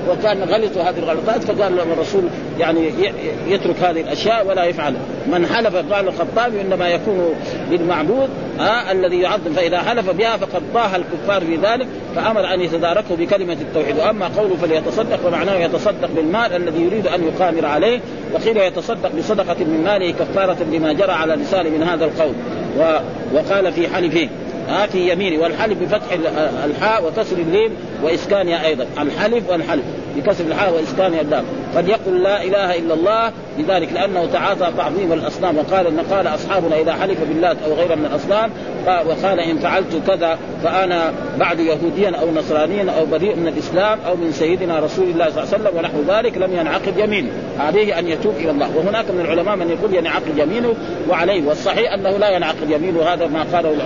[0.08, 2.22] وكان غلطوا هذه الغلطات فقال لهم الرسول
[2.58, 2.90] يعني
[3.48, 4.94] يترك هذه الأشياء ولا يفعل.
[5.26, 7.34] من حلف قال الخطابي إنما يكون
[7.70, 8.28] للمعبود
[8.58, 9.52] ها الذي يعظم.
[9.52, 13.98] فإذا حلف بها فقد ضاها الكفار في ذلك فأمر أن يتداركه بكلمة التوحيد.
[13.98, 18.00] وأما قوله فليتصدق فمعناه يتصدق بالمال الذي يريد أن يقامر عليه
[18.34, 22.34] وقيل يتصدق بصدقة من ماله كفارة لما جرى على لسانه من هذا القول
[23.34, 24.28] وقال في حلفه
[24.68, 26.12] ها في يمينه والحلف بفتح
[26.64, 27.70] الحاء وكسر الليل
[28.02, 28.86] واسكانها أيضا.
[28.98, 29.84] الحلف والحلف
[30.16, 31.44] بكسر الحاء واسكانها اللام
[31.76, 36.80] قد يقول لا إله إلا الله لذلك لأنه تعاطى تعظيم الأصنام وقال إن قال أصحابنا
[36.80, 38.50] إذا حلف بالله أو غيره من الأصنام
[38.86, 44.32] وقال إن فعلت كذا فأنا بعد يهوديا أو نصرانيا أو بريء من الإسلام أو من
[44.32, 47.30] سيدنا رسول الله صلى الله عليه وسلم ونحو ذلك لم ينعقد يمينه.
[47.58, 48.76] عليه أن يتوب إلى الله.
[48.76, 50.74] وهناك من العلماء من يقول ينعقد يمينه
[51.08, 53.76] وعليه والصحيح أنه لا ينعقد يمينه هذا ما قاله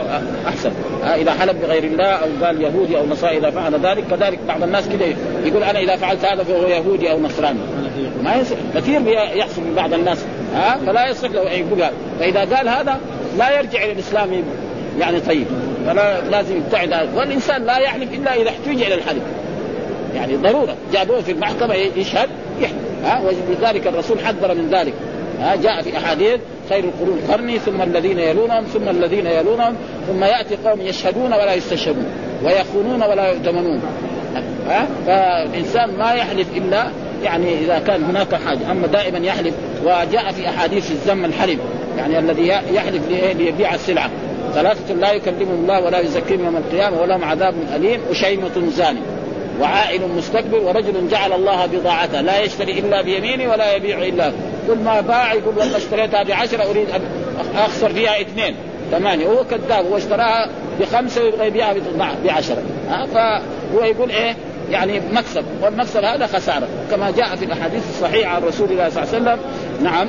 [0.48, 0.70] أحسن.
[1.02, 4.88] إذا حلف بغير الله أو قال يهودي أو نصراني إذا فعل ذلك كذلك بعض الناس
[4.88, 5.06] كده
[5.44, 7.58] يقول أنا إذا فعلت هذا فهو يهودي أو نصراني.
[8.24, 10.24] ما يصح كثير يحصل من بعض الناس.
[10.54, 13.00] ها؟ فلا يصح ان يقول هذا فإذا قال هذا
[13.38, 14.44] لا يرجع إلى الإسلام.
[14.98, 15.46] يعني طيب.
[15.86, 19.22] فلا لازم يبتعد والإنسان لا يحلف إلا إذا احتج إلى الحلف
[20.14, 20.76] يعني ضرورة.
[20.92, 22.28] جابوه في المحكمة يشهد
[22.60, 24.94] يحلف ها؟ ولذلك الرسول حذر من ذلك.
[25.40, 29.74] ها؟ جاء في أحاديث خير القرون قرني ثم الذين يلونهم ثم الذين يلونهم
[30.08, 32.06] ثم يأتي قوم يشهدون ولا يستشهدون
[32.44, 33.82] ويخونون ولا يؤتمنون.
[34.68, 36.86] ها؟ فالإنسان ما يحلف إلا
[37.22, 38.70] يعني إذا كان هناك حاجة.
[38.70, 39.54] أما دائما يحلف
[39.84, 41.58] وجاء في أحاديث الذم الحلف
[41.98, 43.02] يعني الذي يحلف
[43.38, 44.10] ليبيع السلعة.
[44.54, 48.00] ثلاثة لا يكلمهم الله ولا يزكيهم يوم القيامة ولهم عذاب أليم.
[48.10, 49.00] وشيمة زاني
[49.60, 52.20] وعائل مستكبر ورجل جعل الله بضاعته.
[52.20, 54.32] لا يشتري إلا بيمينه ولا يبيع إلا
[54.66, 57.00] كل ما باع يقول والله اشتريتها بعشرة أريد أن
[57.56, 58.54] أخسر فيها اثنين
[58.90, 59.26] ثمانية.
[59.26, 60.48] هو كذاب هو اشتراها
[60.80, 61.74] بخمسة ويبغى يبيعها
[62.24, 62.62] بعشرة.
[63.14, 64.36] فهو يقول إيه؟
[64.70, 66.68] يعني مكسب والمكسب هذا خسارة.
[66.90, 69.38] كما جاء في الأحاديث الصحيحة عن رسول الله صلى الله عليه وسلم
[69.82, 70.08] نعم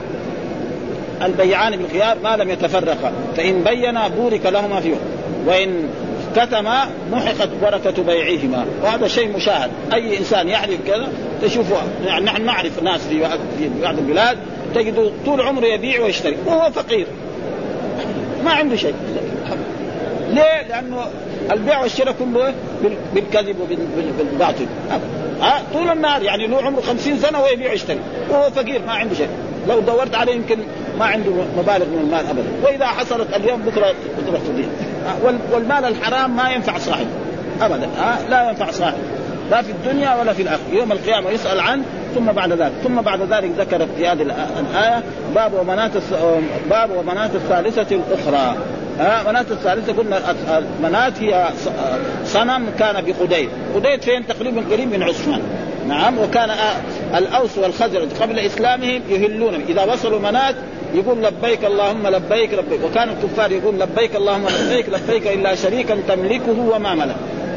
[1.21, 4.95] البيعان بالخيار ما لم يتفرقا فإن بينا بورك لهما فيه
[5.45, 5.89] وإن
[6.35, 8.65] كتما محقت بركة بيعهما.
[8.83, 9.69] وهذا شيء مشاهد.
[9.93, 11.07] أي إنسان يحلف كذا
[11.41, 13.19] تشوفه يعني نحن نعرف ناس في
[13.81, 14.37] بعض البلاد
[14.75, 17.07] تجد طول عمره يبيع ويشتري وهو فقير.
[18.45, 18.93] ما عنده شيء.
[20.29, 21.05] ليه؟ لأنه
[21.51, 22.53] البيع والشراء كله
[23.13, 24.65] بالكذب وبالباطل
[25.41, 27.99] ها؟ طول النهار يعني له عمره خمسين سنة ويبيع ويشتري.
[28.29, 29.29] وهو فقير ما عنده شيء.
[29.69, 30.57] لو دورت عليه يمكن
[30.99, 32.49] ما عنده مبالغ من المال ابدا.
[32.63, 34.65] وإذا حصلت اليوم بكرة بكرة تضيع
[35.53, 37.07] والمال الحرام ما ينفع صاحبه
[37.61, 37.89] ابدا.
[38.29, 38.97] لا ينفع صاحبه
[39.51, 40.73] لا في الدنيا ولا في الآخرة.
[40.73, 41.83] يوم القيامة يسأل عنه
[42.15, 42.71] ثم بعد ذلك.
[42.83, 44.21] ثم بعد ذلك ذكرت في هذه
[44.59, 45.03] الآية
[45.35, 45.91] باب ومنات
[46.69, 48.55] باب ومنات الثالثة الأخرى.
[48.99, 50.35] ها منات الثالثة قلنا
[50.83, 51.49] منات هي
[52.25, 53.49] صنم كان بقديد.
[53.75, 55.41] قديد فين؟ تقريبا قريب من عثمان.
[55.87, 56.49] نعم وكان
[57.15, 59.53] الأوس والخزرج قبل إسلامهم يهلون.
[59.69, 60.55] إذا وصلوا منات
[60.93, 62.79] يقول لبيك اللهم لبيك لبيك.
[62.83, 67.15] وكان الكفار يقول لبيك اللهم لبيك لبيك إلا شريكا تملكه وما ملك.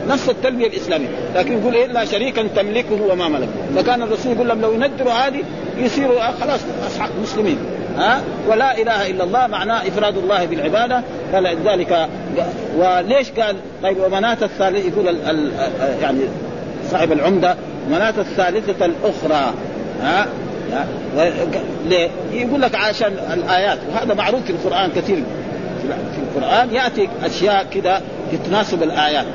[0.08, 1.08] نفس التلبية الإسلامية.
[1.36, 3.48] لكن يقول إلا شريكا تملكه وما ملك.
[3.76, 5.42] فكان الرسول يقول لهم لو يندروا هذه
[5.76, 7.58] يصيروا خلاص أصحاب مسلمين.
[7.98, 11.02] ها؟ ولا إله إلا الله معناه إفراد الله بالعبادة.
[11.34, 12.08] قال ذلك
[12.76, 15.52] وليش قال؟ طيب ومناة الثالث يقول ال ال
[16.02, 16.20] يعني
[16.90, 17.56] صاحب العمدة
[17.90, 19.54] مناة الثالثة الأخرى
[20.02, 20.26] ها؟
[21.88, 25.22] ليه؟ يقول لك عشان الآيات وهذا معروف في القرآن كثير.
[25.86, 28.02] في القرآن يأتي أشياء كذا
[28.32, 29.26] تتناسب الآيات.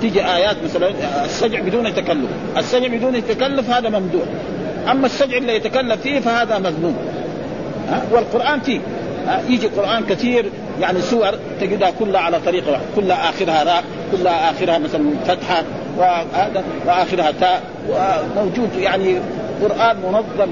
[0.00, 0.90] تيجي آيات مثلا
[1.24, 2.30] السجع بدون تكلف.
[2.56, 4.24] السجع بدون تكلف هذا ممدوح
[4.90, 6.96] أما السجع اللي يتكلف فيه فهذا مذموم.
[8.12, 8.80] والقرآن فيه.
[9.48, 14.78] يجي القرآن كثير يعني سور تجدها كلها على طريقة واحدة كلها آخرها راء كلها آخرها
[14.78, 15.64] مثلا فتحة
[15.98, 19.18] وهذا وآخرها تاء وموجود يعني
[19.62, 20.48] قرآن منظم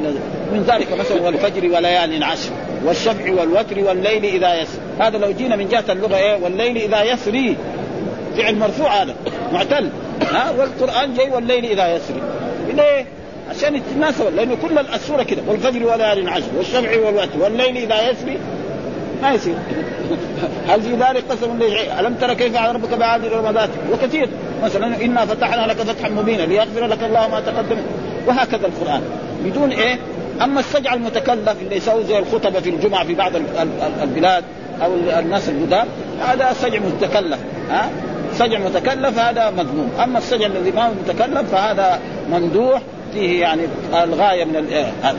[0.53, 2.51] من ذلك مثلا والفجر وليال عشر
[2.85, 7.57] والشفع والوتر والليل إذا يسر هذا لو جينا من جهة اللغة إيه؟ والليل إذا يسري.
[8.37, 9.15] فعل مرفوع هذا
[9.53, 9.91] معتل.
[10.33, 12.23] ها؟ والقرآن جاي والليل إذا يسري.
[12.75, 13.07] ليه؟
[13.51, 18.39] عشان يتناسب لأنه كل السوره كده والفجر وليال عشر والشفع والوتر والليل إذا يسري
[19.23, 19.55] ما يصير.
[20.69, 21.63] هل في ذلك قسم
[22.01, 24.29] ألم ترى كيف فعل ربك بعاد الرمضات وكثير.
[24.63, 27.77] مثلا إنا فتحنا لك فتحا مبينا ليغفر لك الله ما تقدم.
[28.27, 29.03] وهكذا القرآن.
[29.45, 29.99] بدون إيه؟
[30.43, 33.33] أما السجع المتكلف اللي يسوي زي الخطبه في الجمعة في بعض
[34.03, 34.45] البلاد
[34.83, 35.83] أو الناس الهدى
[36.21, 37.39] هذا سجع متكلف
[37.71, 37.91] ها؟
[38.33, 39.91] سجع متكلف هذا مذموم.
[40.05, 43.63] أما السجع الذي ما هو متكلف فهذا ممدوح فيه يعني
[44.05, 44.57] الغاية من
[45.03, 45.19] هذا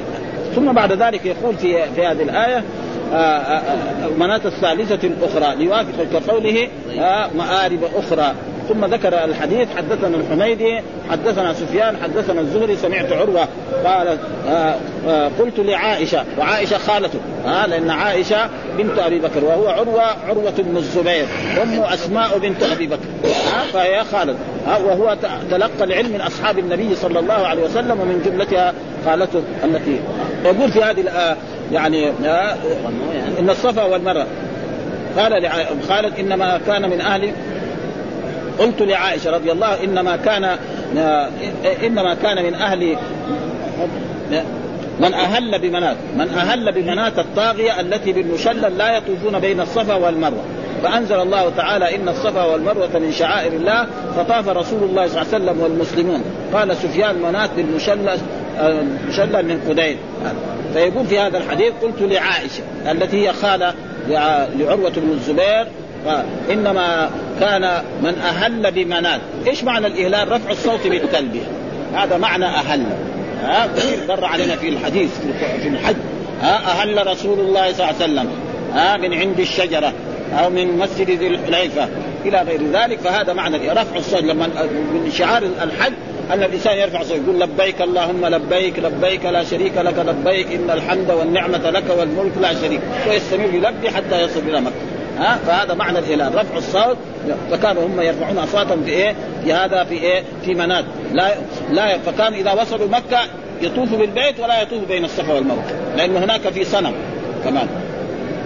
[0.56, 2.64] ثم بعد ذلك يقول في في هذه الآية
[3.14, 6.68] آه، آه، آه، مناة الثالثة الأخرى ليوافق كقوله
[7.36, 8.34] مآرب أخرى.
[8.70, 13.48] ثم ذكر الحديث حدثنا الحميدي حدثنا سفيان حدثنا الزهري سمعت عروة
[13.86, 14.76] قال آه
[15.08, 20.78] آه قلت لعائشة وعائشة خالته آه لأن عائشة بنت أبي بكر وهو عروة عروة بن
[20.78, 21.26] الزبير
[21.64, 25.18] أم أسماء بنت أبي بكر آه فهي خالد آه وهو
[25.52, 28.74] تلقى العلم من أصحاب النبي صلى الله عليه وسلم ومن جملتها
[29.06, 30.00] خالته التي
[30.46, 31.36] يقول في هذه آه
[31.72, 32.10] يعني
[33.40, 34.26] إن الصفا والمروة
[35.18, 35.50] قال
[35.90, 37.32] خالد إنما كان من أهل
[38.60, 40.44] قلت لعائشة رضي الله إنما كان
[41.84, 42.98] إنما كان من أهل
[45.00, 50.44] من أهل بمنات من أهل بمنات الطاغية التي بالمشلل لا يطوفون بين الصفا والمروة.
[50.84, 53.88] فأنزل الله تعالى إن الصفا والمروة من شعائر الله
[54.18, 56.24] فطاف رسول الله صلى الله عليه وسلم والمسلمون.
[56.54, 58.18] قال سفيان منات بالمشلل
[59.10, 59.98] مشلل من قدين
[60.74, 63.74] فيقول في هذا الحديث قلت لعائشة التي هي خالة
[64.60, 65.68] لعروة بن الزبير
[66.52, 71.42] إنما كان من أهل بمنات، إيش معنى الإهلال؟ رفع الصوت بالتلبية.
[71.96, 72.84] هذا معنى أهل.
[73.44, 75.10] ها كثير مر علينا في الحديث
[75.62, 75.96] في الحج.
[76.42, 78.30] ها أهل رسول الله صلى الله عليه وسلم.
[78.74, 79.94] ها من عند الشجرة
[80.40, 81.88] أو من مسجد ذي الحليفة
[82.26, 83.00] إلى غير ذلك.
[83.00, 84.24] فهذا معنى رفع الصوت.
[84.24, 84.48] لما
[84.94, 85.94] من شعار الحج
[86.34, 91.12] أن الإنسان يرفع صوته يقول لبيك اللهم لبيك لبيك لا شريك لك لبيك إن الحمد
[91.12, 92.82] والنعمة لك والملك لا شريك.
[93.10, 94.76] ويستمر يلبي حتى يصل إلى مكة.
[95.20, 96.98] ها؟ فهذا معنى الاعلان رفع الصوت
[97.52, 100.86] فكانوا هم يرفعون أصواتهم في إيه؟ في هذا في إيه؟ في منات.
[101.12, 101.32] لا
[101.72, 103.20] لا فكان إذا وصلوا مكة
[103.62, 105.64] يطوفوا بالبيت ولا يطوفوا بين الصفا والمروه
[105.98, 106.94] لأن هناك في صنم
[107.44, 107.68] كمان.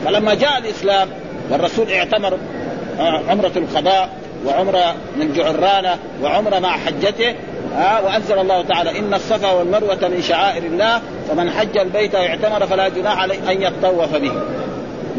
[0.05, 1.09] فلما جاء الإسلام
[1.49, 2.37] والرسول اعتمر
[2.99, 4.09] آه، عمرة القضاء
[4.45, 7.35] وعمرة من جعرانه وعمرة مع حجته
[7.75, 12.87] ها وأنزل الله تعالى إن الصفا والمروة من شعائر الله فمن حج البيت واعتمر فلا
[12.87, 14.31] جناح عليه أن يطوف به.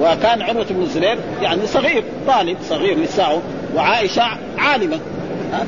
[0.00, 3.42] وكان عروة بن الزبير يعني صغير طالب صغير لساعه
[3.76, 4.22] وعائشة
[4.58, 4.98] عالمة.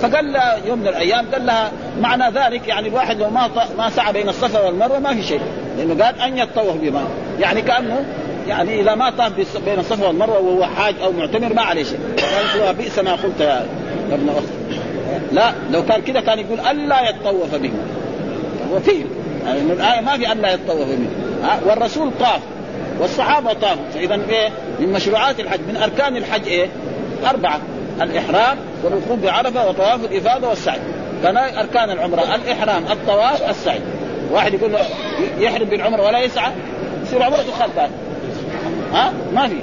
[0.02, 4.28] فقال يوم من الأيام قال لها معنى ذلك يعني الواحد لو ما ما سعى بين
[4.28, 5.40] الصفا والمروة ما في شيء
[5.78, 7.04] لأنه قال أن يتطوف بما
[7.40, 8.04] يعني كأنه
[8.48, 9.32] يعني إذا ما طاف
[9.64, 11.98] بين الصفا والمروة وهو حاج أو معتمر ما عليه شيء.
[12.54, 13.66] قالت بئس ما قلت يا
[14.12, 14.78] ابن اخت
[15.32, 17.72] لا لو كان كذا كان يقول ألا يتطوف به.
[18.72, 19.04] هو فيه
[19.46, 21.08] يعني الآية ما في ألا يتطوف به.
[21.66, 22.40] والرسول طاف.
[23.00, 24.48] والصحابة طافوا فاذا إيه؟
[24.80, 26.68] من مشروعات الحج من أركان الحج إيه؟
[27.26, 27.60] أربعة.
[28.02, 30.78] الإحرام والوقوف بعرفة وطواف الإفاضة والسعي.
[31.22, 33.80] كان أركان العمرة الإحرام الطواف السعي.
[34.30, 34.80] واحد يقول له
[35.38, 36.52] يحرم بالعمرة ولا يسعى؟
[37.02, 37.90] يصير عمرته خلفان
[38.92, 39.56] ها؟ ما في.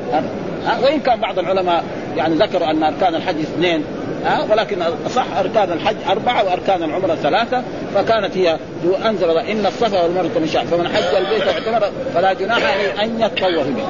[0.66, 1.84] ها؟ وإن كان بعض العلماء
[2.18, 3.84] يعني ذكروا أن أركان الحج اثنين
[4.26, 7.64] ها ولكن صح أركان الحج أربعة وأركان العمرة ثلاثة
[7.96, 8.58] فكانت هي
[9.06, 13.68] أنزل إن الصفا والمروة من شعب فمن حج البيت واعتمر فلا جناح عليه أن يتطوف
[13.68, 13.86] به.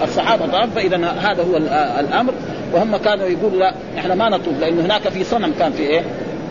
[0.00, 1.56] فالصحابة طاف فإذا هذا هو
[2.00, 2.32] الأمر.
[2.72, 6.02] وهم كانوا يقولوا لا إحنا ما نطوف لأن هناك في صنم كان في إيه؟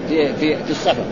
[0.10, 1.04] في في في الصفا.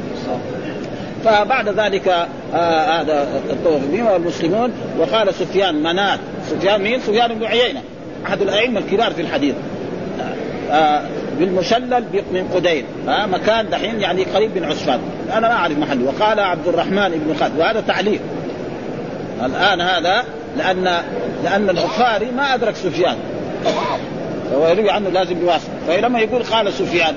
[1.25, 2.07] فبعد ذلك
[2.53, 4.71] آه هذا الطوف بهم والمسلمون.
[4.99, 6.19] وقال سفيان منات.
[6.49, 7.81] سفيان مين؟ سفيان بن عيينة
[8.25, 9.55] أحد الأئمة الكبار في الحديث.
[10.71, 11.01] آه
[11.39, 14.99] بالمشلل من قدين آه مكان دحين يعني قريب من عسفان
[15.33, 16.05] أنا ما أعرف محله.
[16.05, 17.59] وقال عبد الرحمن بن خالد.
[17.59, 18.19] وهذا تعليق.
[19.45, 20.23] الآن هذا
[20.57, 21.03] لأن
[21.43, 23.15] لأن البخاري ما أدرك سفيان.
[24.51, 27.13] فهو يروي عنه لازم بواسطه فلما يقول قال سفيان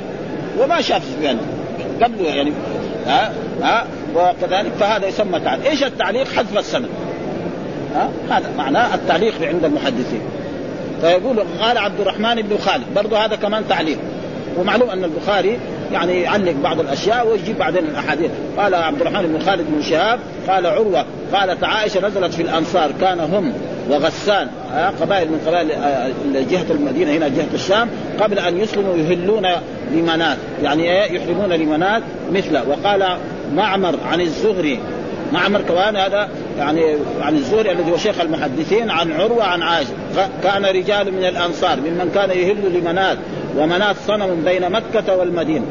[0.58, 1.38] وما شاف سفيان.
[2.02, 2.52] قبله يعني
[3.06, 6.88] ها ها وكذلك فهذا يسمى تعليق، إيش التعليق؟ حذف السند.
[7.94, 10.20] ها هذا معناه التعليق عند المحدثين.
[11.00, 13.98] فيقول قال عبد الرحمن بن خالد برضه هذا كمان تعليق.
[14.58, 15.58] ومعلوم أن البخاري
[15.92, 18.30] يعني يعلق بعض الأشياء ويجيب بعدين الأحاديث.
[18.58, 23.20] قال عبد الرحمن بن خالد بن شهاب قال عروة قالت عائشة نزلت في الأنصار كان
[23.20, 23.52] هم
[23.90, 24.48] وغسان
[25.00, 25.68] قبائل من قبائل
[26.50, 27.88] جهة المدينة هنا جهة الشام
[28.20, 29.46] قبل أن يسلموا يهلون
[29.92, 32.62] لمنات يعني إيه؟ يحرمون لمنات مثله.
[32.68, 33.16] وقال
[33.54, 34.80] معمر عن الزهري
[35.32, 36.28] معمر كمان هذا
[36.58, 39.92] يعني عن الزهري الذي هو شيخ المحدثين عن عروة عن عائشه
[40.42, 43.18] كان رجال من الأنصار ممن كان يهل لمنات
[43.56, 45.64] ومنات صنم بين مكة والمدينة.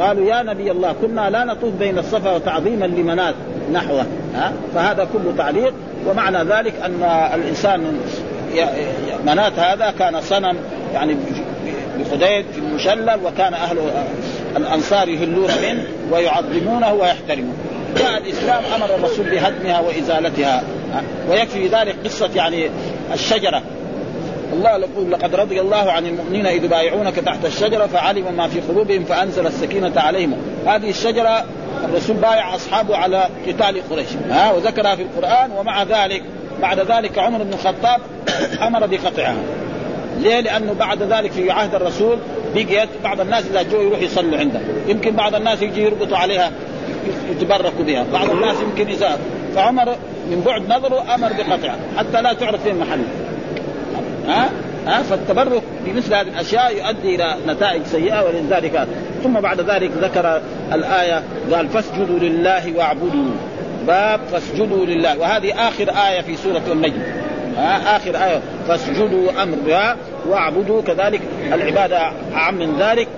[0.00, 3.34] قالوا يا نبي الله كنا لا نطوف بين الصفا وتعظيما لمنات
[3.72, 5.72] نحوه ها؟ فهذا كله تعليق.
[6.06, 7.02] ومعنى ذلك أن
[7.34, 7.98] الإنسان
[9.26, 10.56] منات هذا كان صنم
[10.94, 11.16] يعني
[11.98, 13.78] بخديد في المشلل وكان أهل
[14.56, 17.75] الأنصار يهلون منه ويعظمونه ويحترمونه.
[17.98, 20.62] جاء الاسلام أمر الرسول بهدمها وإزالتها.
[21.30, 22.70] ويكفي ذلك قصة يعني
[23.14, 23.62] الشجرة.
[24.52, 29.04] الله يقول لقد رضي الله عن المؤمنين إذ يبايعونك تحت الشجرة فعلم ما في قلوبهم
[29.04, 30.36] فأنزل السكينة عليهم.
[30.66, 31.44] هذه الشجرة
[31.84, 34.08] الرسول بايع أصحابه على قتال قريش.
[34.30, 36.22] ها وذكرها في القرآن ومع ذلك
[36.62, 38.00] بعد ذلك عمر بن الخطاب
[38.62, 39.36] أمر بقطعها.
[40.18, 42.18] ليه؟ لأنه بعد ذلك في عهد الرسول
[42.54, 46.52] بقيت بعض الناس إذا جو يروح يصلوا عنده، يمكن بعض الناس يجي يربطوا عليها
[47.30, 49.18] يتبركوا بها، بعض الناس يمكن إذا
[49.54, 49.96] فعمر
[50.30, 53.04] من بعد نظره أمر بقطعها حتى لا تعرف فين محله.
[54.28, 54.50] ها؟
[54.86, 58.86] ها؟ فالتبرك بمثل هذه الأشياء يؤدي إلى نتائج سيئة ولذلك.
[59.22, 60.40] ثم بعد ذلك ذكر
[60.72, 63.30] الآية قال فاسجدوا لله واعبدوا.
[63.86, 65.18] باب فاسجدوا لله.
[65.18, 67.02] وهذه آخر آية في سورة النجم.
[67.56, 69.96] ها؟ آخر آية فاسجدوا أمر بها
[70.28, 70.82] واعبدوا.
[70.82, 71.20] كذلك
[71.52, 73.08] العبادة أعم من ذلك.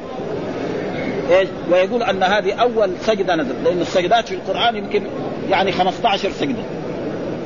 [1.30, 5.02] إيش؟ ويقول أن هذه أول سجدة نزل لأن السجدات في القرآن يمكن
[5.50, 6.62] يعني 15 سجدة.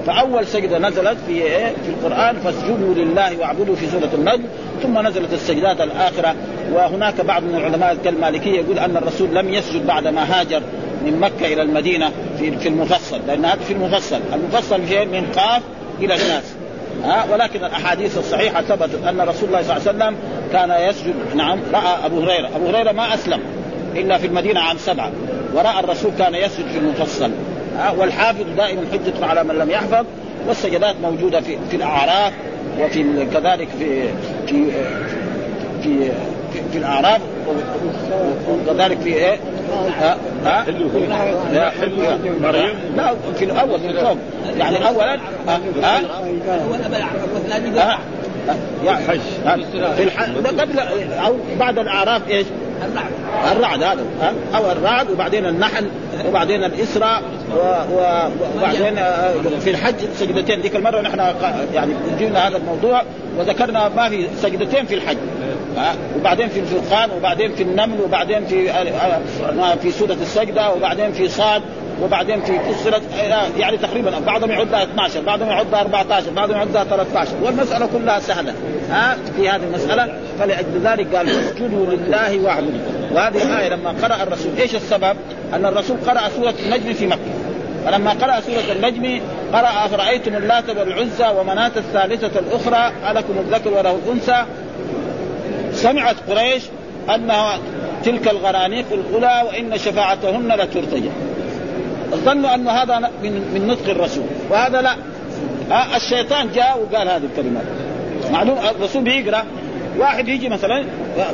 [0.07, 4.45] فأول سجدة نزلت في إيه؟ في القرآن فاسجدوا لله واعبدوا في سورة النجم
[4.83, 6.35] ثم نزلت السجدات الآخرة.
[6.73, 10.63] وهناك بعض من العلماء كالمالكية يقول أن الرسول لم يسجد بعد ما هاجر
[11.05, 14.21] من مكة إلى المدينة في في المفصل لأن هذا في المفصل.
[14.33, 15.63] المفصل في من قاف
[16.01, 16.55] إلى الناس.
[17.05, 20.17] ها؟ ولكن الأحاديث الصحيحة ثبتت أن رسول الله صلى الله عليه وسلم
[20.53, 21.15] كان يسجد.
[21.37, 21.59] نعم.
[21.73, 22.49] رأى أبو هريرة.
[22.57, 23.41] أبو هريرة ما أسلم.
[23.97, 25.11] إلا في المدينة عام سبعة
[25.55, 27.31] وراى الرسول كان يسجد في المفصل
[27.99, 30.07] والحافظ دائما حجة على من لم يحفظ
[30.49, 32.33] والسجدات موجودة في في الأعراف
[32.81, 34.09] وفي كذلك في
[34.47, 34.65] في
[35.83, 36.11] في
[36.53, 37.21] في, في الأعراف
[38.49, 39.39] وكذلك في إيه؟
[40.01, 40.65] ها ها
[41.53, 41.71] لا
[42.41, 44.17] مريم لا في الأول في الفوق
[44.59, 45.19] يعني أولا
[45.49, 45.61] ها
[47.79, 47.99] ها
[49.97, 50.79] في الحج قبل
[51.27, 52.47] أو بعد الأعراف إيش؟
[53.53, 54.05] الرعد هذا
[54.55, 55.87] أو الرعد وبعدين النحل
[56.29, 57.23] وبعدين الاسراء
[58.57, 60.61] وبعدين آه، في الحج سجدتين.
[60.61, 61.19] ذيك المرة نحن
[61.75, 63.03] يعني جبنا هذا الموضوع
[63.39, 65.17] وذكرنا ما في سجدتين في الحج
[66.19, 71.63] وبعدين في الفرقان وبعدين في النمل وبعدين في آه، في سورة السجدة وبعدين في صاد
[72.03, 73.03] وبعدين في فصلت
[73.59, 78.55] يعني تقريبا بعضهم يعدها 12 بعضهم يعدها 14 بعضهم يعدها 13 والمسألة كلها سهلة.
[78.91, 80.19] ها في هذه المسألة.
[80.39, 82.81] فلأجل ذلك قال اسجدوا لله واعبدوا
[83.13, 85.17] وهذه الآية لما قرأ الرسول إيش السبب؟
[85.55, 87.33] أن الرسول قرأ سورة النجم في مكة.
[87.87, 89.21] فلما قرأ سورة النجم
[89.53, 94.45] قرأ أفرأيتم اللات والعزى ومناة الثالثة الأخرى ألكم الذكر وله الأنثى.
[95.73, 96.63] سمعت قريش
[97.15, 97.59] أنها
[98.05, 101.11] تلك الغرانيق الأولى وإن شفاعتهن لترتجى
[102.15, 104.25] ظنوا أن هذا من من نطق الرسول.
[104.51, 104.97] وهذا لا.
[105.97, 107.65] الشيطان جاء وقال هذه الكلمات
[108.33, 109.45] معلوم؟ الرسول بيقرأ.
[109.99, 110.85] واحد يجي مثلا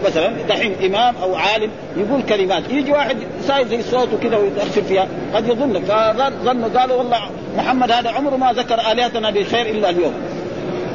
[0.06, 2.62] مثلا دحين إمام أو عالم يقول كلمات.
[2.70, 3.16] يجي واحد
[3.46, 5.08] سايد زي صوته كذا ويتاثر فيها.
[5.34, 7.18] قد يظن فظنوا قالوا والله
[7.56, 10.14] محمد هذا عمره ما ذكر آلهتنا بخير إلا اليوم.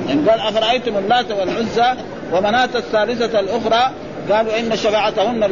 [0.07, 1.93] يعني قال أفرأيتم اللات والعزى
[2.33, 3.91] ومناة الثالثة الأخرى
[4.31, 5.43] قالوا إن شفاعتهن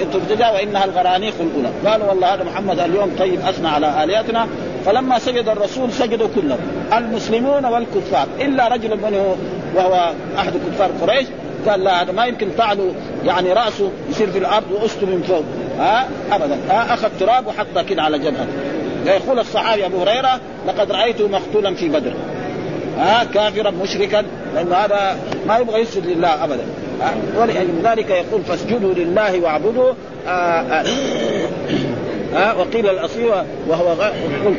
[0.00, 1.70] لترتجى وإنها الغرانيق الأولى.
[1.86, 4.46] قالوا والله هذا محمد اليوم طيب أثنى على آلهتنا.
[4.86, 6.58] فلما سجد الرسول سجدوا كلهم
[6.92, 8.28] المسلمون والكفار.
[8.40, 9.36] إلا رجل منه
[9.74, 11.26] وهو أحد كفار قريش
[11.68, 12.94] قال لا هذا ما يمكن طعنه
[13.24, 15.44] يعني رأسه يصير في الأرض وأسته من فوق.
[15.78, 16.58] ها؟ ابدا.
[16.70, 18.46] ها؟ أخذ تراب وحطه كده على جبهته
[19.06, 22.12] يقول الصحابي أبو هريرة لقد رأيته مقتولا في بدر.
[22.98, 26.64] ها؟ كافرا مشركا لأنه هذا ما يبغى يسجد لله ابدا.
[27.36, 29.92] ولذلك يقول فاسجدوا لله واعبدوا
[30.26, 30.84] آه آه
[32.34, 33.30] آه وقيل الأصيل
[33.68, 33.88] وهو
[34.44, 34.56] قلت.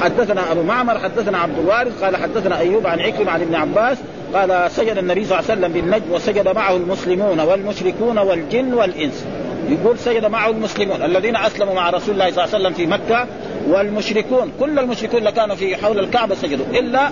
[0.00, 3.98] حدثنا أبو معمر حدثنا عبد الوارث قال حدثنا أيوب عن عكرمة عن ابن عباس
[4.34, 9.24] قال سجد النبي صلى الله عليه وسلم بالنجم وسجد معه المسلمون والمشركون والجن والإنس.
[9.68, 13.26] يقول سجد معه المسلمون الذين أسلموا مع رسول الله صلى الله عليه وسلم في مكة
[13.68, 17.10] والمشركون كل المشركون اللي كانوا في حول الكعبة سجدوا إلا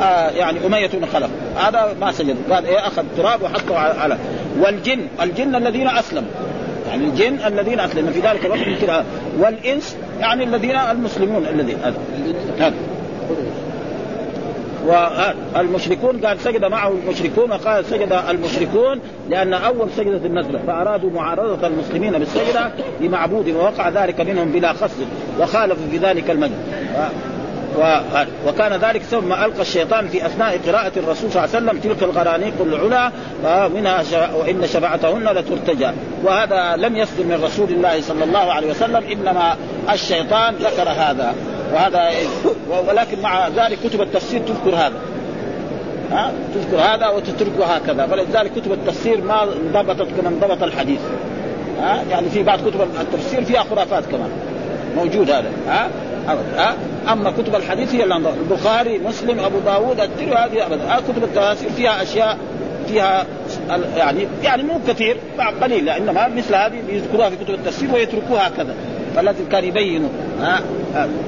[0.00, 1.30] آه يعني أمية بن خلف.
[1.56, 4.18] هذا ما سجد قال إيه أخذ تراب وحطه على
[4.60, 6.30] والجن الجن الذين أسلموا.
[6.88, 8.12] يعني الجن الذين أسلموا.
[8.12, 9.04] في ذلك الوقت
[9.38, 11.98] والإنس يعني الذين المسلمون الذين هذا.
[14.88, 22.18] والمشركون قال سجد معه المشركون وقال سجد المشركون لأن أول سجدة النزله فأرادوا معارضة المسلمين
[22.18, 22.70] بالسجدة
[23.00, 25.06] لمعبود ووقع ذلك منهم بلا قصد
[25.40, 26.58] وخالفوا في ذلك المجد
[27.78, 27.98] و...
[28.48, 32.54] وكان ذلك ما ألقى الشيطان في أثناء قراءة الرسول صلى الله عليه وسلم تلك الغرانيق
[32.60, 33.10] العلا
[33.44, 34.02] ومنها.
[34.34, 35.90] وإن شفاعتهن لترتجى
[36.24, 39.56] وهذا لم يصدر من رسول الله صلى الله عليه وسلم إنما
[39.92, 41.34] الشيطان ذكر هذا
[41.74, 42.10] وهذا
[42.88, 44.96] ولكن مع ذلك كتب التفسير تذكر هذا.
[46.12, 48.06] ها؟ تذكر هذا وتتركه هكذا.
[48.06, 51.00] فلذلك كتب التفسير ما انضبطت كما انضبط الحديث.
[51.80, 54.30] ها؟ يعني في بعض كتب التفسير فيها خرافات كمان.
[54.96, 55.50] موجود هذا.
[55.68, 55.88] ها؟
[56.56, 56.74] ها؟
[57.12, 61.00] أما كتب الحديث هي البخاري مسلم أبو داوود الترمذي هذه أبدا.
[61.08, 62.38] كتب التفاسير فيها أشياء
[62.88, 63.26] فيها
[63.96, 65.16] يعني يعني مو كثير
[65.62, 68.74] قليل انما مثل هذه يذكروها في كتب التفسير ويتركوها هكذا.
[69.18, 70.08] فالذي كان يبينوا
[70.40, 70.60] ها؟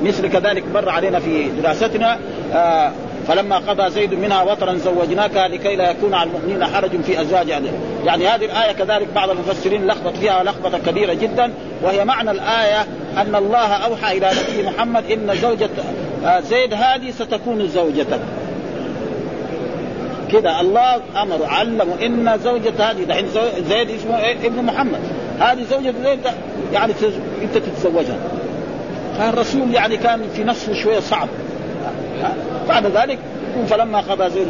[0.02, 2.18] مثل كذلك مر علينا في دراستنا
[2.54, 2.92] آه
[3.28, 7.48] فلما قضى زيد منها وطرا زوجناك لكي لا يكون على المؤمنين حرج في أزواج
[8.04, 12.80] يعني هذه الآية كذلك بعض المفسرين لخبط فيها لخبطة كبيرة جدا وهي معنى الآية
[13.16, 15.70] أن الله أوحى إلى نبي محمد إن زوجة
[16.24, 18.20] آه، زيد هذه ستكون زوجتك.
[20.32, 23.26] كذا الله أمر علمه إن زوجة هذه دحين
[23.68, 25.00] زيد اسمه إيه؟ ابن محمد.
[25.40, 26.18] هذه زوجة زيد
[26.72, 26.92] يعني
[27.42, 28.18] انت تتزوجها.
[29.18, 31.28] فالرسول يعني كان في نفسه شوية صعب.
[32.68, 33.18] بعد ذلك
[33.68, 34.46] فلما قضى زيد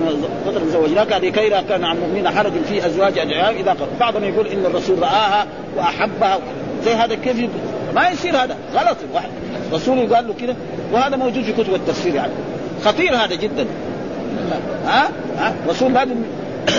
[0.46, 4.46] فترة زوجناك لكي لا كان عن المؤمنين حرج في أزواج ادعيائهم إذا قضى بعضهم يقول
[4.46, 5.46] إن الرسول رآها
[5.76, 6.38] وأحبها.
[6.84, 7.48] زي هذا كيف
[7.94, 8.56] ما يصير هذا.
[8.74, 8.96] غلط.
[9.14, 9.28] واحد.
[9.72, 10.56] رسول قال له كذا
[10.92, 12.32] وهذا موجود في كتب التفسير يعني.
[12.84, 13.66] خطير هذا جدا.
[14.86, 15.08] ها؟
[15.38, 16.14] ها؟ رسول لازم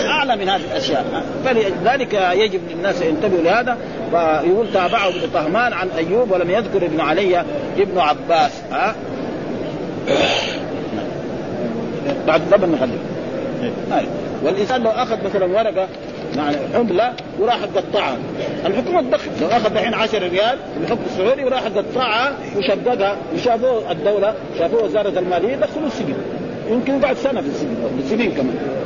[0.06, 1.24] أعلى من هذه الأشياء.
[1.46, 3.78] فلذلك يجب للناس ينتبهوا لهذا.
[4.12, 7.40] فيقول تابعه ابن طهمان عن أيوب ولم يذكر ابن علي
[7.78, 8.52] ابن عباس.
[8.72, 8.96] ها؟
[12.28, 12.98] بعد لبن نخليه
[14.44, 15.88] والإنسان لو أخذ مثلا ورقة
[16.38, 18.18] يعني عمله وراح قطعها.
[18.66, 19.30] الحكومة تدخل.
[19.42, 25.56] لو أخذ الحين 10 ريال الحكم السعودي وراح قطعها وشققها وشافوه الدولة شافوه وزارة المالية
[25.56, 26.16] دخلوا السجن.
[26.70, 27.76] يمكن بعد سنة في السجن
[28.10, 28.81] سنين كمان.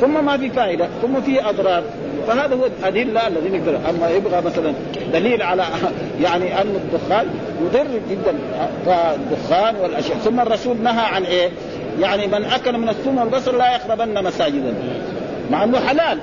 [0.00, 1.82] ثم ما في فائدة ثم في أضرار.
[2.26, 4.74] فهذا هو الأدلة الذي نقدر أما يبغى مثلا
[5.12, 5.64] دليل على
[6.24, 7.26] يعني أن الدخان
[7.62, 8.34] مضر جدا.
[8.86, 10.18] فالدخان والأشياء.
[10.18, 11.50] ثم الرسول نهى عن إيه؟
[12.00, 14.74] يعني من أكل من الثوم والبصر لا يقربن مساجدا.
[15.50, 16.18] مع إنه حلال.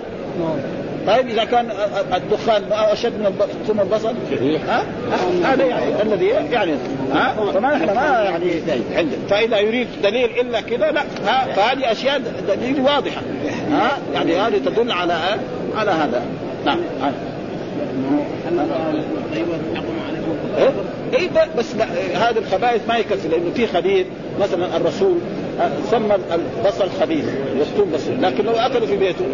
[1.08, 1.70] طيب إذا كان
[2.14, 4.12] الدخان أشد من ثم البصر؟
[4.68, 4.84] ها؟
[5.44, 6.74] هذا يعني الذي يعني
[7.14, 8.52] ها؟ فما نحن ما يعني
[9.30, 13.22] فإذا يريد دليل إلا كذا لا ها؟ فهذه أشياء دليل واضحة
[13.72, 15.14] ها؟ يعني هذه تدل على
[15.76, 16.26] على هذا.
[16.66, 16.80] نعم
[20.58, 20.70] إيه,
[21.14, 21.76] إيه بس
[22.16, 24.06] هذه الخبائث ما يكفي لأنه في خبيث
[24.40, 25.18] مثلا الرسول
[25.92, 27.26] سمى البصل خبيث
[27.60, 29.26] والثوم بس لكن لو أكلوا في بيته.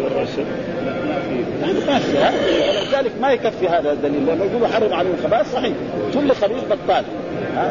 [1.62, 2.36] يعني
[2.68, 5.72] ولذلك ما يكفي هذا الدليل لما يقولوا حرم عليهم الخبائث صحيح.
[6.14, 7.04] كل خبيث بطال.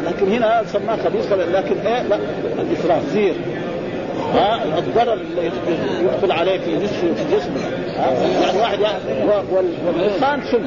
[0.06, 2.18] لكن هنا سماه خبيث لكن إيه؟ لا
[2.58, 3.34] الإسراف زير.
[4.34, 5.50] ها الضرر اللي
[6.02, 7.60] يدخل عليه في جسمه في جسمه.
[8.42, 8.78] يعني واحد
[9.86, 10.66] والدخان سم.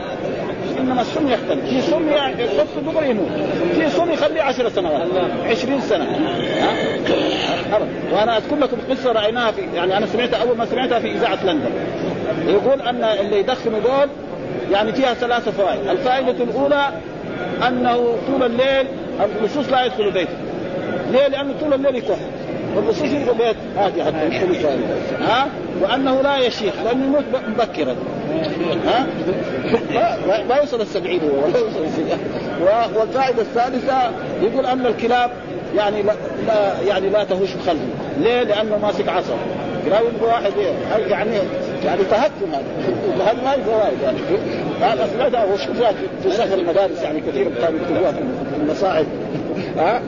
[0.79, 1.65] إنما السم يختلف.
[1.69, 3.31] في سم يحط دغري يموت.
[3.75, 5.01] في سم يخليه عشر سنوات
[5.45, 6.05] عشرين سنة.
[6.61, 7.79] ها؟
[8.11, 11.71] وأنا أذكر لكم قصة رأيناها في يعني أنا سمعتها أول ما سمعتها في إذاعة لندن.
[12.47, 14.09] يقول أن اللي يدخنوا دول
[14.71, 15.87] يعني فيها ثلاثة فوائد.
[15.87, 16.89] الفائدة الأولى
[17.67, 18.87] أنه طول الليل
[19.41, 20.37] اللصوص لا يدخل بيته.
[21.11, 22.17] ليه؟ لأنه طول الليل يكح.
[22.75, 24.65] واللصوص يبقى بيت هذه حتى
[25.21, 25.47] ها؟
[25.81, 27.95] وأنه لا يشيخ لأنه يموت مبكرا.
[28.85, 29.07] ها؟
[30.49, 32.17] ما يوصل السبعين هو ولا يوصل السبعين.
[32.95, 34.11] والفائده الثالثة
[34.41, 35.31] يقول أن الكلاب
[35.75, 36.13] يعني لا,
[36.47, 37.85] لا يعني لا تهش خلفه
[38.19, 39.37] ليه؟ لأنه ماسك عصا.
[39.89, 40.51] لا يبقى واحد
[41.07, 41.31] يعني
[41.85, 42.63] يعني تهكم هذا.
[43.25, 44.17] هذا ما فوائد يعني؟
[44.81, 45.91] هذا سمعتها وشوفها
[46.23, 49.07] في سفر المدارس يعني كثير كانوا يكتبوها في المصاعد
[49.77, 50.01] ها؟